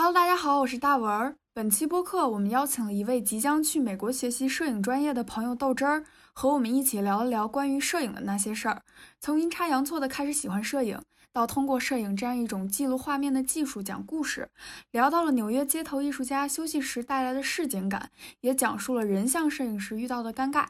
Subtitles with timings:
[0.00, 1.34] Hello，大家好，我是大文儿。
[1.52, 8.80] 本期播客，我们邀请了一位即将去美国学习摄影专业的朋友豆汁儿，和我们一起聊了聊关于摄影的那些事儿。
[9.18, 14.48] 从阴差阳错的开始喜欢摄影，到通过摄影这样一种记录画面的技术讲故事，
[14.92, 18.12] 聊到了纽约街头艺术家休息时带来的市井感，
[18.42, 20.66] 也讲述了人像摄影时遇到的尴尬。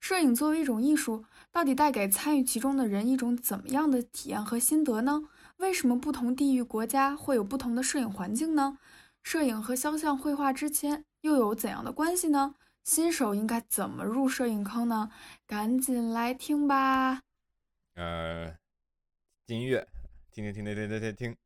[0.00, 5.22] 摄影作为一种艺术，到底带给参与其中的人一种怎么样的体验和心得呢？
[5.58, 8.78] 为什么不同地域国家会有不同的摄影环境呢？
[9.22, 12.54] 摄影和肖像绘画之间又有怎样的关系呢？
[12.84, 15.10] 新手应该怎么入摄影坑呢？
[15.46, 17.22] 赶紧来听吧！
[17.94, 18.56] 呃，
[19.46, 19.88] 音乐，
[20.30, 21.36] 听听听听听听听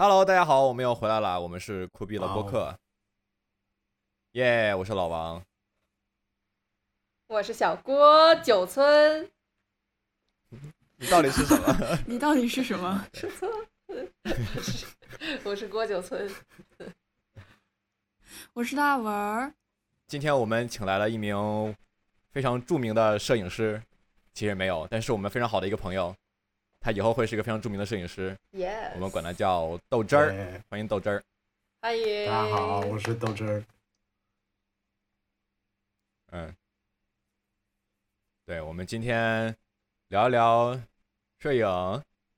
[0.00, 2.74] Hello，大家好，我们又回来了，我们是酷毙了播客。
[4.32, 5.44] 耶，我是老王。
[7.26, 9.30] 我是小郭九村，
[10.96, 11.98] 你到底是什么？
[12.08, 13.06] 你到底是什么？
[13.12, 13.66] 说错了，
[15.44, 16.34] 我是郭九村。
[18.54, 19.52] 我是大文儿。
[20.06, 21.76] 今天我们请来了一名
[22.30, 23.82] 非常著名的摄影师，
[24.32, 26.16] 其实没有，但是我们非常好的一个朋友，
[26.80, 28.34] 他以后会是一个非常著名的摄影师。
[28.52, 31.22] 耶，我们管他叫豆汁儿，对欢迎豆汁儿。
[31.82, 32.26] 欢迎。
[32.26, 33.64] 大家好，我是豆汁儿。
[36.28, 36.56] 嗯，
[38.46, 39.54] 对，我们今天
[40.08, 40.80] 聊一聊
[41.38, 41.66] 摄影，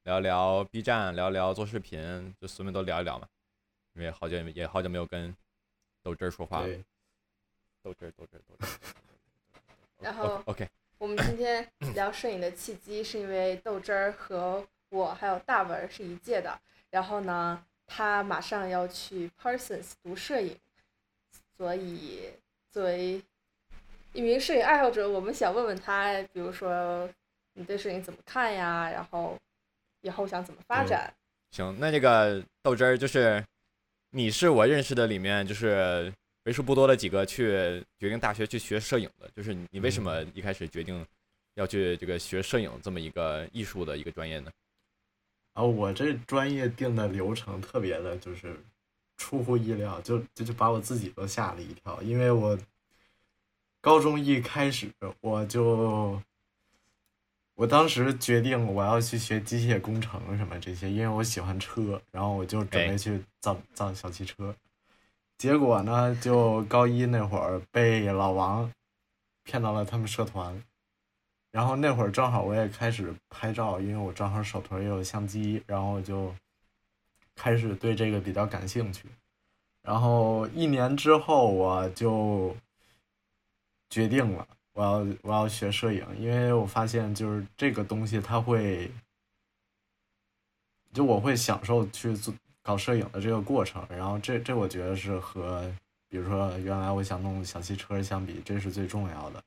[0.02, 3.28] 聊一聊 B 站，聊一聊做视频，就随便都聊一聊嘛。
[3.92, 5.32] 因为好久也好久没有跟
[6.02, 6.66] 豆汁儿说话了。
[7.80, 8.68] 豆汁儿，豆汁儿，豆汁儿。
[10.00, 10.68] 然后 OK，
[11.02, 16.56] 我们今天聊摄影的契机，是因为豆汁儿和我还有大文是一届的，
[16.90, 20.56] 然后呢，他马上要去 Parsons 读摄影，
[21.56, 22.30] 所以
[22.70, 23.20] 作为
[24.12, 27.10] 一名摄影爱好者，我们想问问他，比如说
[27.54, 28.88] 你对摄影怎么看呀？
[28.88, 29.36] 然后
[30.02, 31.12] 以后想怎么发展？
[31.50, 33.44] 行，那这个豆汁儿就是
[34.10, 36.12] 你是我认识的里面就是
[36.44, 41.06] 为数不多的几个去决定大学去学摄影的，就是你你为什么一开始决定
[41.54, 44.50] 要去这个学摄影这么一个艺术的一个专业呢？
[45.52, 48.58] 啊，我这专业定的流程特别的，就是
[49.18, 52.58] 出乎意料，就就就把我自己都吓了一跳，因为我
[53.80, 54.88] 高中一开始
[55.20, 56.20] 我就，
[57.54, 62.88] 我当时决定我要去学机械工程什么这些，因为我喜欢车，然后我就准哎。
[62.88, 64.54] 备去造造小汽车，
[65.38, 68.70] 结果呢，就高一那会儿被老王
[69.42, 70.62] 骗到了他们社团。
[71.50, 76.34] 然后那会儿正好我也开始拍照，因为我正好手头也有相机，然后就
[77.34, 79.06] 开始对这个比较感兴趣。
[79.82, 82.56] 然后一年之后，我就
[83.90, 88.90] 决定了我要我要学摄影，因为我发现就是这个东西它会，
[90.94, 92.32] 就我会享受去做
[92.62, 93.84] 搞摄影的这个过程。
[93.90, 95.70] 然后这这我觉得是和
[96.08, 99.42] 比如说原来我想弄小汽车相比，这是最重要的。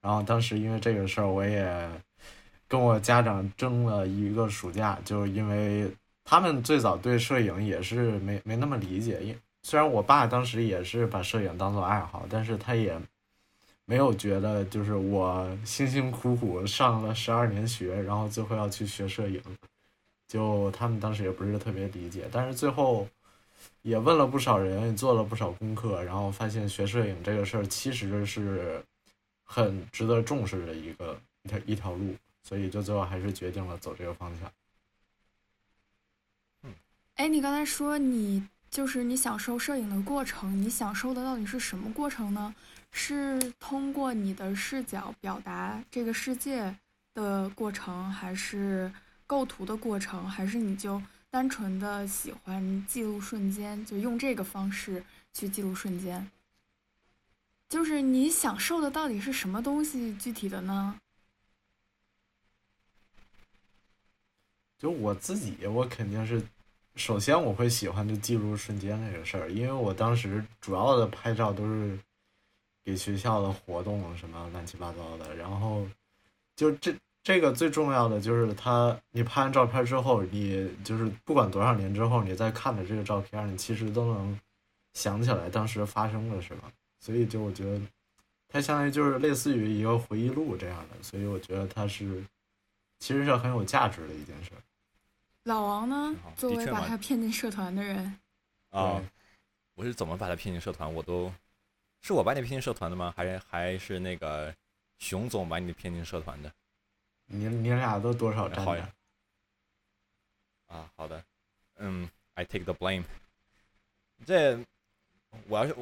[0.00, 1.88] 然后当时因为这个事儿，我也
[2.66, 5.90] 跟我家长争了一个暑假，就是因为
[6.24, 12.98] 他们最早对摄影也是没没那么理解，因虽然我爸当时也是把摄影当做爱好，但是他也
[13.84, 19.42] 没有觉得就是我辛辛苦苦上了十二年学，然后最后要去学摄影，
[20.28, 23.08] 就他们当时也不是特别理解，但是最后
[23.82, 28.80] 也问了不少人，也做了不少功课，然后发现学摄影这个事儿其实是
[29.42, 34.52] 很值得重视的一个一条一条路，所以就最后还是决定了走这个方向。
[36.62, 36.74] 嗯
[37.16, 42.54] 哎，你刚才说你就是你享受摄影的过程，你享受的到底是什么过程呢？
[42.90, 46.74] 是通过你的视角表达这个世界
[47.14, 48.90] 的过程，还是
[49.28, 56.28] 构图的过程，还是你就单纯的喜欢记录瞬间，就用这个方式去记录瞬间？
[57.68, 60.98] 就是你享受的到底是什么东西具体的呢？
[64.78, 66.42] 就我自己，我肯定是，
[66.96, 71.98] 首先我会喜欢就记录瞬间这个事儿，因为我当时主要的拍照都是
[72.82, 75.86] 给学校的活动什么乱七八糟的，然后
[76.56, 76.96] 就这
[77.28, 84.40] 这个最重要的就是它，你拍完照片之后，你就是不管多少年之后，你再看的这个照片，你其实都能
[84.94, 86.62] 想起来当时发生了什么，
[87.00, 87.78] 所以就我觉得
[88.48, 92.24] 它相当于就是类似于一个回忆录这样的，所以我觉得它是
[92.98, 94.50] 其实是很有价值的一件事。
[95.42, 98.18] 老王呢，作为把他骗进社团的人，
[98.70, 99.04] 啊对，
[99.74, 100.90] 我是怎么把他骗进社团？
[100.94, 101.30] 我都
[102.00, 103.12] 是我把你骗进社团的吗？
[103.14, 104.54] 还是还是那个
[104.98, 106.50] 熊总把你骗进社团的？
[107.30, 108.90] 你你俩都多少沾点好呀？
[110.66, 111.22] 啊，好的，
[111.76, 113.04] 嗯，I take the blame。
[114.26, 114.58] 这
[115.46, 115.76] 我要是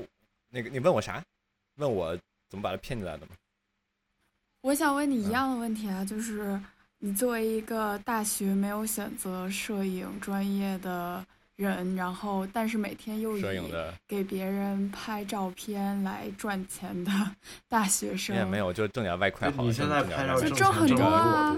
[0.48, 1.24] 那个你问我啥？
[1.76, 2.16] 问我
[2.48, 3.36] 怎么把他骗进来的吗？
[4.62, 6.60] 我想问你一嗯样的问题啊，就是
[6.98, 11.24] 你作为一个大学没有选择摄影专业的
[11.56, 17.10] 人，然后但是每天又以摄影的给别人拍照片来赚钱的
[17.68, 19.68] 大学生，也没有，就挣点外快好了。
[19.68, 21.56] 你现在拍照挣外快挣很多啊，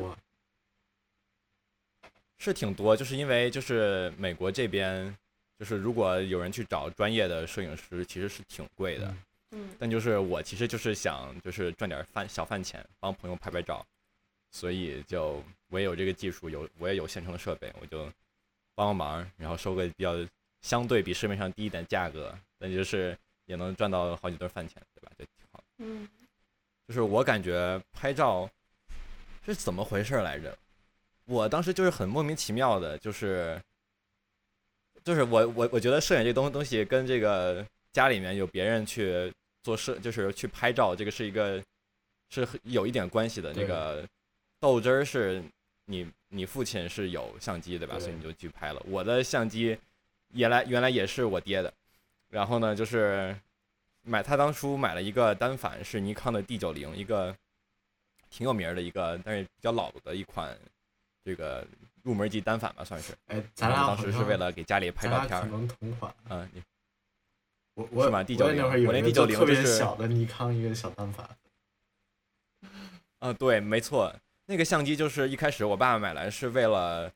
[2.38, 5.14] 是挺多，就是因为就是美国这边，
[5.58, 9.06] 就是如果有人去找专业的摄影师，其实是挺贵的。
[9.08, 9.16] 嗯
[9.50, 13.82] 嗯但就是我其实就是想就是赚点饭小饭钱，帮朋友拍拍照，
[14.50, 18.12] 所以就我也有这个技术，有我也有现成的设备，我就
[18.78, 20.14] 帮帮忙，然后收个比较
[20.62, 25.10] 相对比市面上低一点价格，但就是也能赚到好几顿饭钱，对吧？
[25.18, 25.64] 就挺好的。
[25.78, 26.08] 嗯
[26.86, 28.48] 就是我感觉拍照
[29.44, 30.56] 是怎么回事来着？
[31.26, 33.60] 我当时就是很莫名其妙的，就是
[35.04, 39.30] 就是我我我觉得摄影这东东西跟这个家里面有别人去
[39.62, 41.62] 做摄，就是去拍照，这个是一个
[42.30, 43.52] 是有一点关系的。
[43.52, 44.06] 那个
[44.60, 45.42] 豆汁儿是
[45.90, 47.98] 你你父亲是有相机对吧？
[47.98, 48.82] 所以你就去拍了。
[48.86, 49.78] 我的相机
[50.34, 51.72] 原来原来也是我爹的，
[52.28, 53.34] 然后呢就是
[54.02, 57.34] 买他当初买了一个单反是尼康的 D 九零，一个
[58.28, 60.54] 挺有名的一个，但是比较老的一款
[61.24, 61.66] 这个
[62.02, 63.14] 入门级单反吧，算是。
[63.28, 65.46] 哎，咱然俩当时是为了给家里拍照片儿。
[65.46, 66.14] 能同款。
[66.28, 66.62] 嗯，你
[67.72, 71.26] 我我是吗我也 D90 那会儿有我那一个 D90 特别就是小的尼康一个小单反，
[73.20, 74.14] 啊，对，没错，
[74.50, 77.12] 那个相机就是一开始我爸爸买来是为了，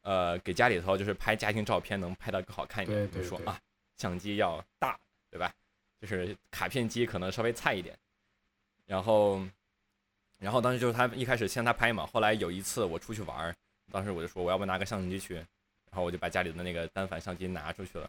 [0.00, 3.60] 呃，给家里头就是拍家庭照片能拍得更好看一点，就说啊，
[3.98, 4.98] 相机要大，
[5.30, 5.52] 对吧？
[6.00, 7.94] 就是卡片机可能稍微菜一点，
[8.86, 9.46] 然后，
[10.38, 13.54] 然后当时就是他一开始先他拍嘛，后来有一次我出去玩，
[13.92, 15.46] 当时我就说我要不拿个相机去，然
[15.92, 18.08] 后我就把家里的那个单反相机拿出去了，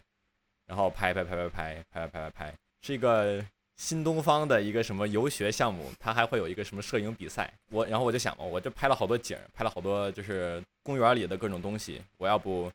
[0.65, 3.45] 然后拍拍拍拍拍拍拍拍拍拍，是一个
[3.81, 7.51] 新东方的一个什么游学项目，它还会有一个什么摄影比赛。
[7.71, 12.71] 我然后我就想嘛，我这拍了好多景，拍了好多就是公园里的各种东西，我要不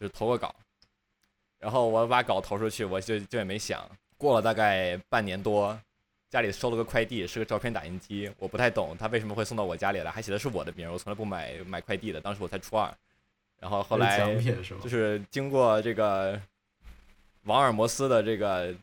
[0.00, 0.54] 就是投个稿。
[1.58, 3.86] 然后我把稿投出去，我就就也没想。
[4.16, 5.78] 过了大概半年多，
[6.30, 8.32] 家里收了个快递，是个照片打印机。
[8.38, 10.90] 我不太懂他为什么会送到我家里来，还写的是我的名。
[10.90, 12.90] 我从来不买买快递的，当时我才初二。
[13.60, 14.34] 然后后来？
[14.82, 16.40] 就是经过这个
[17.42, 18.74] 王尔摩斯的这个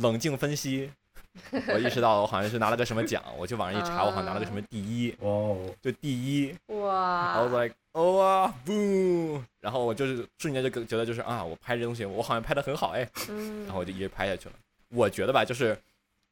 [0.00, 0.90] 冷静分析，
[1.68, 6.54] 我意识到我好像是拿了个什么奖，我去网上一查，我好像拿了个什么第一，哦，就第一。
[6.68, 7.32] 哇。
[7.34, 9.42] I was like，哦啊，boom！
[9.60, 14.54] 然后我就是瞬间就觉得就是啊，我拍这东西我好像拍的很好哎，嗯，然后我就一直拍下去了。
[14.88, 15.76] 我觉得吧，就是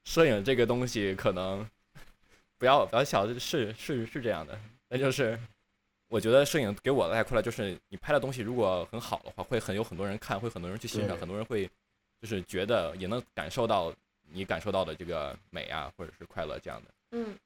[0.05, 1.65] 摄影这个东西可能
[2.59, 5.39] 不要不要小，是是是这样的，那就是
[6.09, 11.69] 我觉得摄影给我的概括了，就是你拍的东西如果很好的话，会很有很多人看，会很多人去欣赏，很多人会
[12.21, 13.93] 就是觉得也能感受到
[14.31, 16.91] 你感受到的这个美啊，或者是快乐这样的。
[17.13, 17.37] 嗯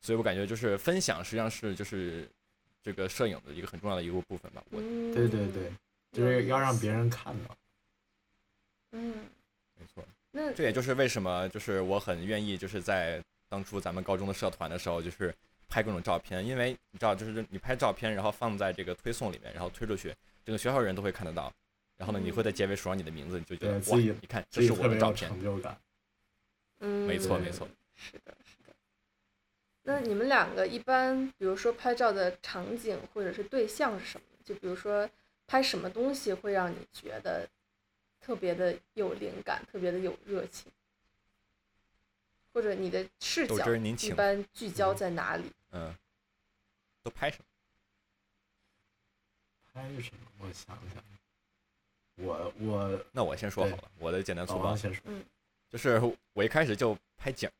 [0.00, 2.28] 所以我感觉就是分享实际上是就是
[2.82, 4.62] 这个摄影的一个很重要的一个部分吧。
[4.70, 5.72] 我嗯，对对对，
[6.12, 7.56] 就是要让别人看到。
[8.92, 9.14] 嗯，
[9.80, 10.04] 没错。
[10.30, 15.34] 那这也就是为什么就是我很愿意就是在当初咱们高中的社团的时候，就是
[15.68, 21.50] 拍各种照片，因为你知道，就是你拍照片，然后放在这个推送里面，然后推出去，整个学校人都会看得到。
[21.96, 25.78] 然后呢，你会在结尾数上你的名字，你就觉得哇，你看这是我的照片，成就感。
[26.80, 27.68] 嗯，没错没错。
[27.94, 28.74] 是的，是的。
[29.82, 34.26] 那你们两个一般，比如说拍照的场景或者是对象是什么？
[34.44, 35.08] 就比如说
[35.46, 37.48] 拍什么东西会让你觉得
[38.20, 40.70] 特别的有灵感，特别的有热情，
[42.52, 45.50] 或者你的视豆角一般聚焦在哪里？
[45.70, 45.94] 嗯，
[47.02, 47.44] 都拍什么？
[49.72, 50.20] 拍什么？
[50.40, 51.02] 我想想，
[52.16, 55.02] 我我那我先说好了，我的简单粗暴，先说。
[55.70, 56.00] 就是
[56.32, 57.52] 我一开始就拍景儿，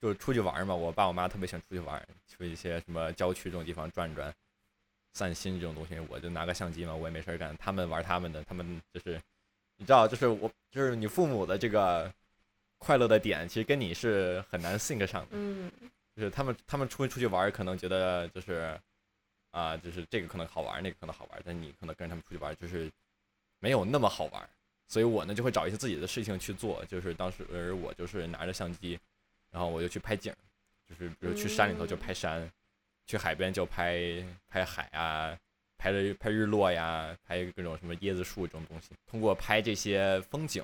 [0.00, 0.74] 就出去玩儿嘛。
[0.74, 4.32] 我爸我妈特别喜欢出去玩儿，去一些什么郊区这种地方转转、
[5.14, 7.56] 散心这种东西，我就拿个相机嘛，我也没事儿干。
[7.56, 9.20] 他们玩他们的，他们就是
[9.76, 12.12] 你知道，就是我就是你父母的这个
[12.78, 15.28] 快乐的点，其实跟你是很难 sync 上的。
[15.32, 15.70] 嗯
[16.14, 18.78] 就是他们他们出出去玩，可能觉得就是
[19.50, 22.90] 啊、就是这个可能好玩，那个可能好玩，但你可能跟着他们出去玩，就是
[23.64, 24.48] 没有那么好玩儿。
[24.86, 28.98] 所以我呢就会找一些自己的事情去做，就是当时我就是拿着相机，
[29.50, 30.36] 然后我就去拍景儿，
[30.86, 32.48] 就是比如去山里头就拍山，
[33.06, 35.34] 去海边就拍拍海啊，
[35.78, 40.62] 拍的拍日落呀，拍各种什么椰子树这种东西，通过拍这些风景，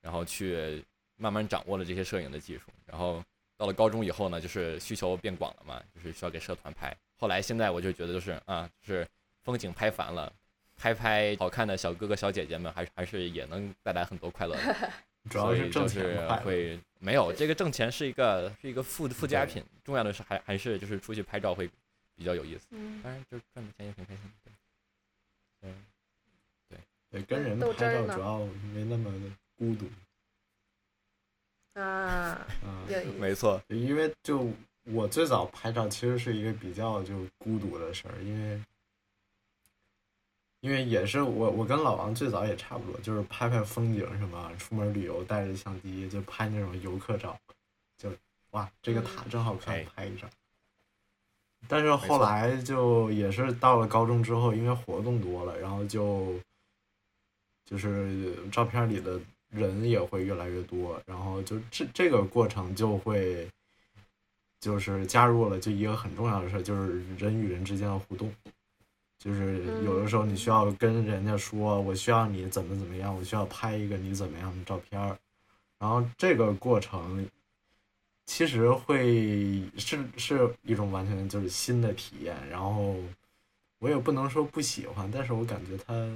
[0.00, 0.82] 然后去
[1.16, 2.70] 慢慢掌握了这些摄影的技术。
[2.86, 3.22] 然后
[3.58, 6.96] 到了高中以后呢，就是需求变广了嘛，就是需要给社团拍。
[7.18, 9.06] 后来现在我就觉得就是啊，就是
[9.44, 10.32] 风景拍烦了，
[10.78, 14.90] 拍拍好看的小哥哥小姐姐们，还是还是也能带来很多快乐的。
[15.28, 16.26] 主要是挣钱。
[16.38, 21.68] 会没有这个挣钱是一个是一个附附加品，重要的是还还是就是出去拍照会
[22.14, 22.66] 比较有意思。
[22.70, 24.22] 嗯，当然就赚的钱也很开心。
[24.42, 24.52] 对，
[25.62, 25.74] 嗯，
[26.68, 26.78] 对
[27.10, 28.38] 对，跟人拍照主要
[28.72, 29.12] 没那么
[29.56, 29.86] 孤独。
[31.80, 32.46] 啊，
[32.88, 34.50] 有没错，因为就
[34.84, 38.60] 我最早拍照其实是一个比较就孤独的事儿，因为。
[40.60, 47.38] 因为也是我，我跟老王最早也差不多，就是拍拍风景什么，出门旅游带着相机就拍那种游客照，
[47.96, 48.10] 就
[48.50, 50.28] 哇这个塔真好看，拍一张。
[51.68, 56.34] 但是后来就也是到了高中之后，因为活动多了，然后就
[57.64, 63.48] 就是照片里的人也会越来越多，然后就这这个过程就会
[64.60, 68.32] 就是加入了就一个很重要的事，就是人与人之间的互动。
[69.18, 75.18] 就是有的时候你需要跟人家说，我需要你怎么怎么样，我需要拍一个你怎么样的照片儿，
[75.78, 77.28] 然后这个过程
[78.26, 82.94] 其实会是是一种完全就是新的体验，然后
[83.80, 86.08] 我也不能说不喜欢，但是我感觉它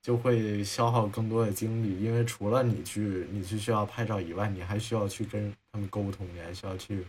[0.00, 7.04] 就会消耗更多的精力，因为除了你去你去需要拍照以外，你还需要去跟他们沟通，你还需要去。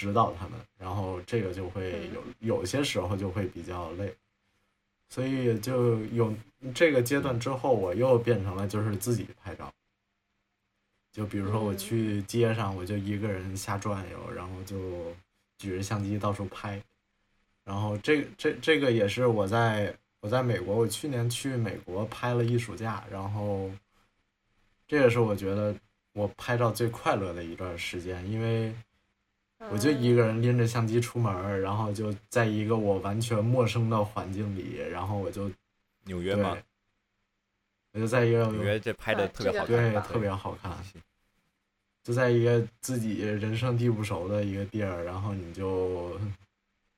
[0.00, 4.10] 指导他们，然后这个就会有有些时候就会比较累，
[5.10, 6.34] 所以就有
[6.74, 9.70] 这个阶段之后，我又变成了就是自己拍照。
[11.12, 14.78] 就比如说我去街上，我就一个人瞎转悠，然后就
[15.58, 16.82] 举着相机到处拍。
[17.62, 23.70] 然后这这这个也是我在我在美国，我去年去美国拍了一暑假，然后
[24.88, 25.76] 这也是我觉得
[26.14, 28.74] 我拍照最快乐的一段时间，因为。
[29.68, 35.50] 我就一个人拎着相机出门，然后就在一个我完全陌生的环境里，然后我就
[36.04, 36.56] 纽约吗？
[37.92, 40.72] 我就在一个纽约，这拍的特别好看，对，特别好看。
[42.02, 46.18] 就在一个自己人生地不熟的一个地儿，然后你就，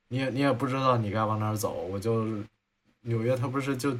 [0.06, 1.82] 你也你也不知道你该往哪走。
[1.90, 2.26] 我就
[3.00, 3.98] 纽约，它不是就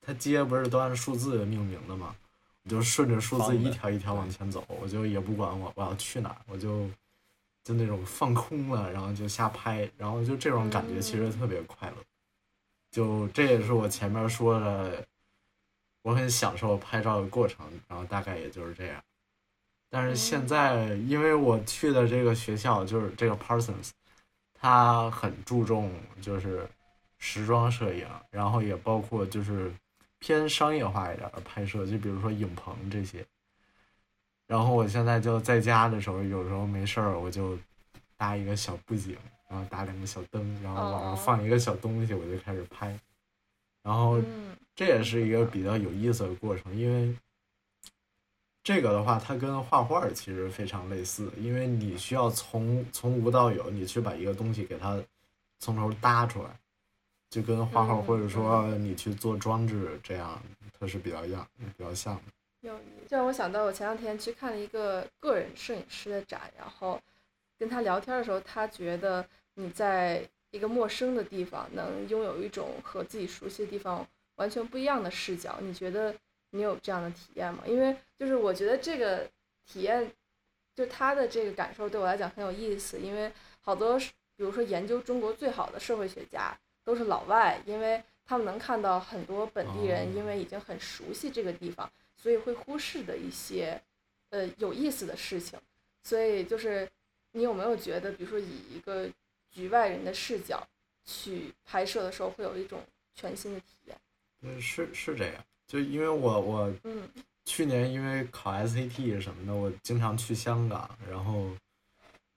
[0.00, 2.14] 它街不是都按数字命名的吗？
[2.62, 6.88] 我就顺着数字一条一条往前走，我就也不管我我要去哪，我就。
[7.64, 11.96] 就那种放空了，然后就瞎拍，然后就这种感觉其实特别快乐。
[12.90, 15.04] 就这也是我前面说的，
[16.02, 19.02] 我很享受拍照的过程，然后大概也就是这样。
[19.88, 23.90] 但是现在，因为我去的这个学校就是这个 Parsons，
[24.52, 25.90] 他很注重
[26.20, 26.68] 就是
[27.18, 29.72] 时装摄影，然后也包括就是
[30.18, 33.24] 偏商业化一点的拍摄，就比如说影棚这些。
[34.46, 37.58] 然后我现在就在家的时候，有时候没事儿，我就
[38.16, 39.16] 搭一个小布景，
[39.48, 42.98] 然后搭两个小灯，然后往上放一个小东西，我就开始拍。
[43.82, 44.20] 然后
[44.74, 47.14] 这也是一个比较有意思的过程，因为
[48.62, 54.98] 这个的话，它跟画画其实非常类似，因为你需要从从无到有，你去把一个东西给它
[55.58, 56.50] 从头搭出来，
[57.28, 60.42] 就跟画画或者说你去做装置这样，
[60.78, 61.46] 它是比较样
[61.76, 62.22] 比较像的。
[62.68, 62.74] 有，
[63.06, 67.00] 就让我想到我前两天去看了一个个人摄影师的展，然后
[67.58, 74.06] 跟他聊天的时候，他觉得你在一个陌生的地方能拥有一种和自己熟悉的地方
[74.36, 75.58] 完全不一样的视角。
[75.60, 76.14] 你觉得
[76.50, 77.62] 你有这样的体验吗？
[77.66, 79.28] 因为就是我觉得这个
[79.66, 80.10] 体验，
[80.74, 82.98] 就他的这个感受对我来讲很有意思。
[82.98, 83.30] 因为
[83.60, 91.90] 好多，比如说研究中国最好的社会学家都是老外，因为他们能看到很多本地人因为已经很熟悉这个地方。
[92.24, 93.78] 所以会忽视的一些，
[94.30, 95.58] 呃，有意思的事情。
[96.04, 96.88] 所以就是，
[97.32, 99.06] 你有没有觉得，比如说以一个
[99.50, 100.66] 局外人的视角
[101.04, 102.80] 去拍摄的时候，会有一种
[103.14, 103.96] 全新的体验？
[104.40, 105.44] 嗯，是是这样。
[105.66, 107.06] 就因为我我嗯，
[107.44, 111.50] 去年因为考 SAT 什么的，我经常去香港，然后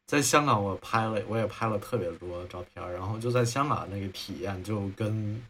[0.06, 2.92] 在香港我拍了，我也拍了特别多照片。
[2.92, 5.42] 然后就在香港那个体验就跟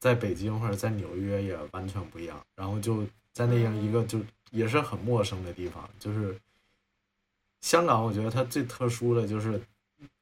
[0.00, 2.44] 在北京或者在纽约也完全不一样。
[2.54, 3.06] 然后就。
[3.36, 4.18] 在那样一个就
[4.50, 6.34] 也是很陌生的地方，就是
[7.60, 8.02] 香港。
[8.02, 9.60] 我觉得它最特殊的就是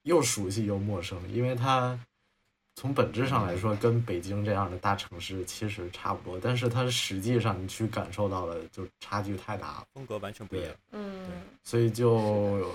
[0.02, 1.96] 又熟悉又陌生，因为它
[2.74, 10.74] 从本质上来说跟北京这样的大城市其实差不多，但是它实际上你去感受到的就差距太大了，风格完全不一样。
[10.90, 11.30] 嗯，
[11.62, 12.68] 所以就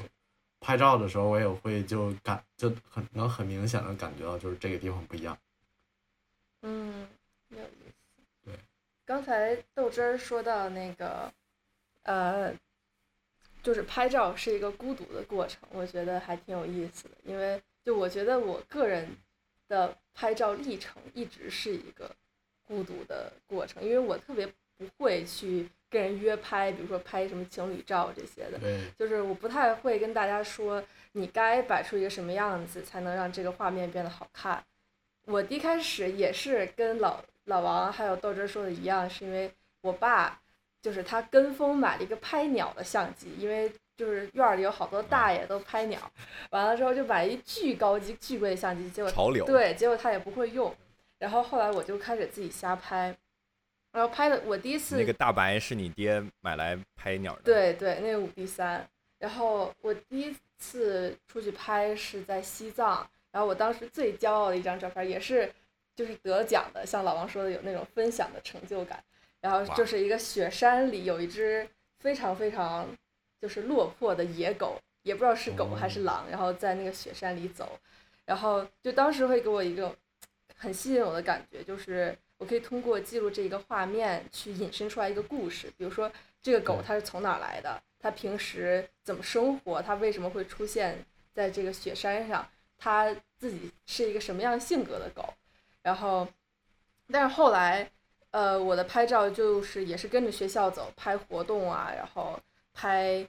[0.61, 5.37] 拍照的时候，我也会就感就很能很明显的感觉到就是这个地方不一样。
[6.61, 7.07] 嗯，
[7.49, 8.21] 有意思。
[8.45, 8.53] 对，
[9.05, 11.31] 刚才豆汁儿说到那个，
[12.03, 12.53] 呃，
[13.63, 17.15] 就是拍照是一个孤独的过程，我觉得还挺有意思的。
[17.23, 19.07] 因为就我觉得我个人
[19.67, 22.11] 的拍照历程一直是一个
[22.67, 24.45] 孤独的过程，因为我特别
[24.77, 28.59] 不会去跟人约拍，比如说拍什么情侣照这些的。
[28.59, 34.63] 对，就是我不太会跟大家说你该摆出一个什么样子才能让这个画面变得好看。
[35.25, 40.39] 我一开始也是跟老老王还有豆汁儿说的一样，是因为我爸
[40.81, 45.99] 就是他跟风买了一个拍鸟的相机，因为就是院儿里有好多大爷都拍鸟，
[46.51, 49.45] 完了之后就买一巨高级巨贵的相机，结果潮流。
[49.45, 50.73] 对，结果他也不会用，
[51.17, 53.15] 然后后来我就开始自己瞎拍，
[53.91, 57.41] 然后拍的我第一次那个大白是你爹买来拍鸟的。
[57.43, 58.87] 对对，那个五 B 三。
[59.17, 65.51] 然后我第一次出去拍是在西藏，然后我当时最骄傲的一张照片也是
[65.95, 69.03] 就是得奖的，像老王说的有那种分享的成就感。
[69.41, 71.65] 然后就是一个雪山里有一只
[71.99, 72.85] 非常非常
[73.39, 77.79] 就是落魄的野狗，也不知道是狗还是狼，然后在那个雪山里走，
[78.25, 79.95] 然后就当时会给我一个
[80.57, 92.45] 很吸引我的感觉，就是我可以通过记录这一个画面去引申出来一个故事，比如说这个狗它是从哪儿来的，它平时怎么生活，它为什么会出现在这个雪山上，
[92.79, 95.33] 它自己是一个什么样性格的狗，
[95.83, 96.27] 然后，
[97.11, 97.91] 但是后来，
[98.31, 102.39] 呃，我的拍照就是也是跟着学校走，拍活动啊，然后
[102.73, 103.27] 拍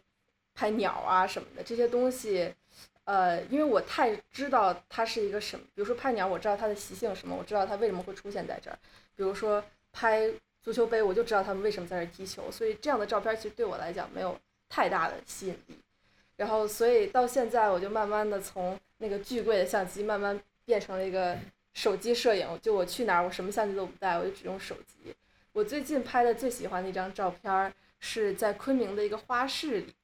[0.55, 2.55] 拍鸟啊什么的这些东西，
[3.05, 8.79] 呃，因为我太知道它是一个什么，比如说拍鸟，我知道它的习性什么，我知道它为什么会出现在这儿，
[9.17, 14.39] 比如说拍足球杯，我就知道他们为什么在这儿踢球，所以这样的照片其实对我来讲没有
[14.69, 15.79] 太大的吸引力。
[16.37, 21.37] 然后，所以到现在，我就慢慢的从那个巨贵的相机，慢慢变成了一个
[21.75, 22.47] 手机摄影。
[22.63, 25.15] 就我去哪儿，我什么相机都不带，我就只用手机。
[25.53, 29.95] 我最近拍的最喜欢的一张照片儿是在昆明的一个花市里。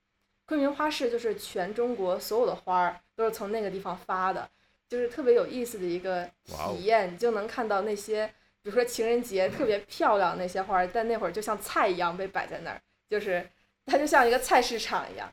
[0.46, 4.48] 昆明花市就是全中国所有的花儿都是从那个地方发的，
[4.88, 7.12] 就是特别有意思的一个体验。
[7.12, 8.26] 你就能看到那些，
[8.62, 12.80] 比如说情人节特别漂亮那些花儿，但那会儿就像菜一样被摆在那儿，
[13.10, 13.48] 就是
[13.84, 15.32] 它就像一个菜市场一样。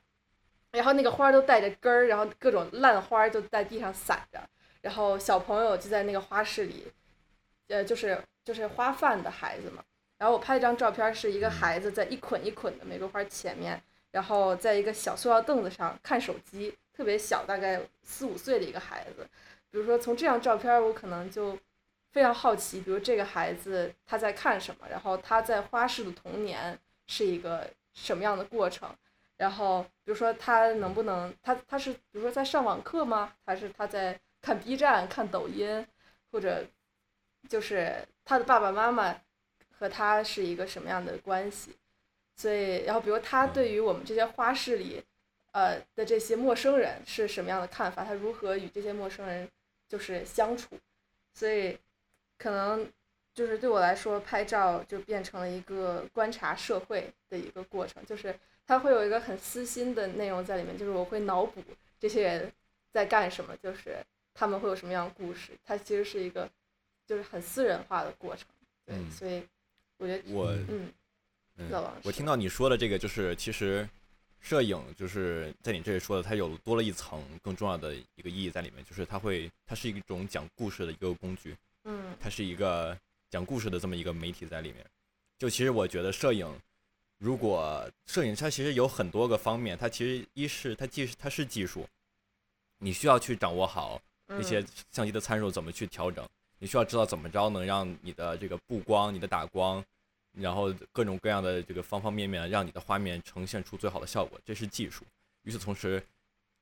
[0.73, 4.41] 然后那个花儿都带着根儿，然后各种烂花儿就在地上散着，
[4.81, 6.91] 然后小朋友就在那个花市里，
[7.67, 9.83] 呃，就是就是花贩的孩子嘛。
[10.17, 13.79] 然后我拍一张照片，是一个孩子在一捆一捆的玫瑰花前面，
[14.12, 19.27] 然后在一个小塑料凳子上看手机，特别小，大概四五岁的一个孩子。
[19.69, 21.55] 比如说从这张照片，我可能就
[22.12, 28.89] 非常好奇，比如这个孩子他在看什么，然后他在花市的童年是一个什么样的过程。
[29.36, 33.34] 然后，比如说他能不能，他他是比如说在上网课吗？
[33.46, 35.86] 还是他在看 B 站、看抖音，
[36.32, 36.63] 或者
[37.50, 39.19] 就是他的爸爸妈妈
[39.72, 41.76] 和他是一个什么样的关系？
[42.38, 45.04] 所以，然后比如他对于我们这些花市里，
[45.52, 48.06] 呃的这些陌生人是什么样的看法？
[48.06, 49.50] 他如何与这些陌生人
[49.89, 50.78] 就是相处？
[51.34, 51.78] 所以，
[52.38, 52.88] 可能
[53.34, 58.34] 就是对我来说，拍照就变成了一个观察社会的一个过程，就是。
[58.65, 61.62] 它会有一个很私心的内容在里面，就是我会脑补
[61.99, 62.52] 这些人
[62.91, 63.97] 在干什么，就是
[64.34, 65.52] 他们会有什么样的故事。
[65.65, 66.49] 它其实是一个
[67.06, 68.47] 就是很私人化的过程，
[68.86, 69.43] 对，嗯所以
[69.97, 70.91] 我觉得，我嗯，
[71.58, 73.88] 嗯老王，我听到你说的这个，就是其实
[74.39, 82.97] 摄影就是在你这里说的，它有多了一层更重要的一个意义在里面，就是它会，它是一种讲故事的一个工具，嗯它是一个
[83.30, 84.86] 讲故事的这么一个媒体在里面。
[85.38, 86.47] 就其实我觉得摄影。
[87.23, 91.88] 如果摄影它其实有很多个方面，它其实一是它既是它是技术，
[92.79, 96.27] 你需要去掌握好那些嗯相机的参数怎么去调整，
[96.59, 99.81] 你需要知道怎么着能让你的这个布光、你的打光，
[100.33, 105.05] 然后各种各样的这个方方面面，让你的画面呈现出最好的效果，这是技术。
[105.43, 106.03] 与此同时，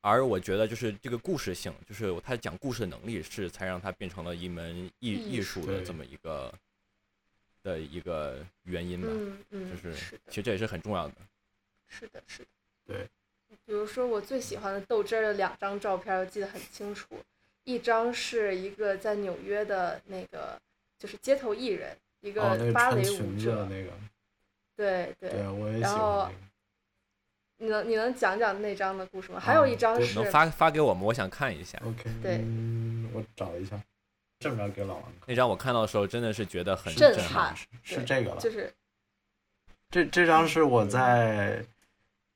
[0.02, 6.54] 而我觉得就是这个故事性，就是他讲故事的能力，是才让它变成了一门艺艺艺术的这么一个
[7.64, 9.08] 的一个原因吧。
[9.10, 9.94] 嗯嗯，就是
[10.28, 11.14] 其实这也是很重要的。
[11.88, 12.50] 是的，是的。
[12.86, 13.08] 对，
[13.66, 17.16] 比如说我最喜欢的豆汁儿的两张照片，我记得很清楚。
[17.64, 20.60] 一张是一个在纽约的那个，
[20.98, 23.68] 就是街头艺人，一个个芭蕾舞者。
[23.70, 23.92] 那个，
[24.76, 25.30] 对对。
[25.30, 26.34] 对，我也喜然后欢
[27.58, 29.40] 你能你能讲讲那张的故事吗？
[29.40, 31.80] 还有一张对是，能发发给我们，我想看一下。
[31.86, 33.80] OK，对嗯，我找一下，
[34.42, 35.14] 正着给老王看。
[35.28, 35.48] 那张。
[35.48, 38.42] 我看到的时候真的是觉得很震震撼是这个了。
[38.42, 38.74] 就是
[39.90, 41.64] 这这张是我在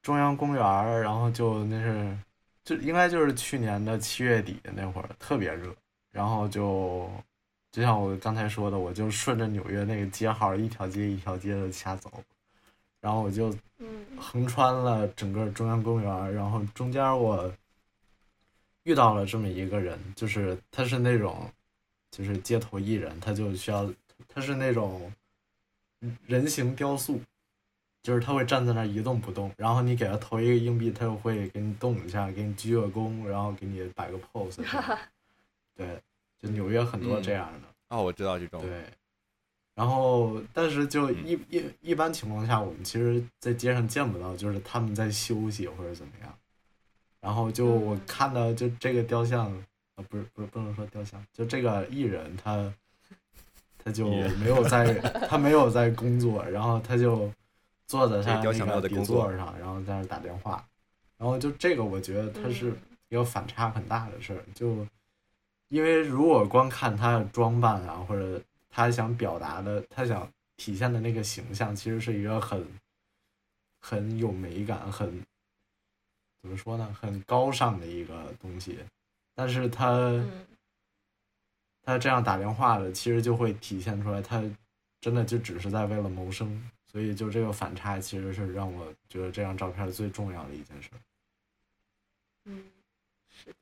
[0.01, 2.17] 中央公园，然后就那是
[2.63, 5.73] 就应该就是去年的七月底那会儿特别热，
[6.11, 7.09] 然后就
[7.71, 12.11] 就像我刚才说的，我就顺着纽约那个街号一条街一条街的瞎走，
[13.01, 17.51] 然后我就嗯横穿了整个中央公园，然后中间我
[18.83, 21.49] 遇到了这么一个人，就是他是那种
[22.15, 23.91] 就是街头艺人，他就需要
[24.30, 25.12] 他是那种
[26.25, 27.19] 人形雕塑，
[28.01, 34.63] 就是他会站在那儿一动不动，然后你给他投一个硬币，他就会给你动一下，给你鞠个躬，然后给你摆个 pose。
[35.75, 36.01] 对，
[36.39, 37.67] 就纽约很多这样的。
[37.89, 38.62] 哦，我知道这种。
[38.62, 38.86] 对，
[39.73, 46.34] 然后但是就一一一般情况下，我们其实在街上见不到，就是他们在休息或者怎么样。
[47.19, 49.51] 然后就我嗯看到就这个雕像，
[49.95, 52.73] 啊不是不是不能说雕像，就这个艺人他
[53.77, 54.93] 他就没有在
[55.27, 57.31] 他没有在工作，然后他就
[57.88, 60.65] 坐在他雕像没那个底座上，然后在那打电话。
[61.17, 62.77] 然后就这个我觉得他是嗯
[63.10, 64.86] 一个反差很大的事儿，就
[65.69, 72.67] 因为如果光看他的装扮啊，或者他想表达的，他想体现的那个形象，其实是一个很
[73.79, 75.23] 很有美感、很
[76.41, 78.77] 怎么说呢，很高尚的一个东西。
[79.36, 80.48] 但是他、嗯
[81.84, 84.41] 他这样打电话的，其实就会体现出来，他
[85.00, 86.67] 真的就只是在为了谋生。
[86.88, 90.89] 所以就这个反差，其实是让我觉得这张照片最重要的一件事。
[92.45, 92.63] 嗯，
[93.30, 93.56] 是的，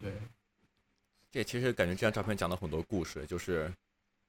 [0.00, 0.12] 对，
[1.30, 3.70] 这其实感觉这张照片讲了很多故事，就是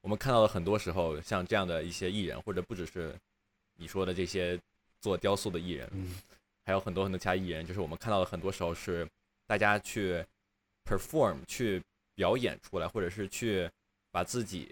[0.01, 3.15] 我们看到了很多时候像这样的一些艺人，或者不只是
[3.77, 4.59] 你说的这些
[4.99, 6.13] 做雕塑的艺人，嗯
[6.65, 9.07] 还有很多很多其他艺人，就是我们看到的很多时候是
[9.47, 10.23] 大家去
[10.85, 11.81] perform 去
[12.15, 13.69] 表演出来，或者是去
[14.11, 14.69] 把自己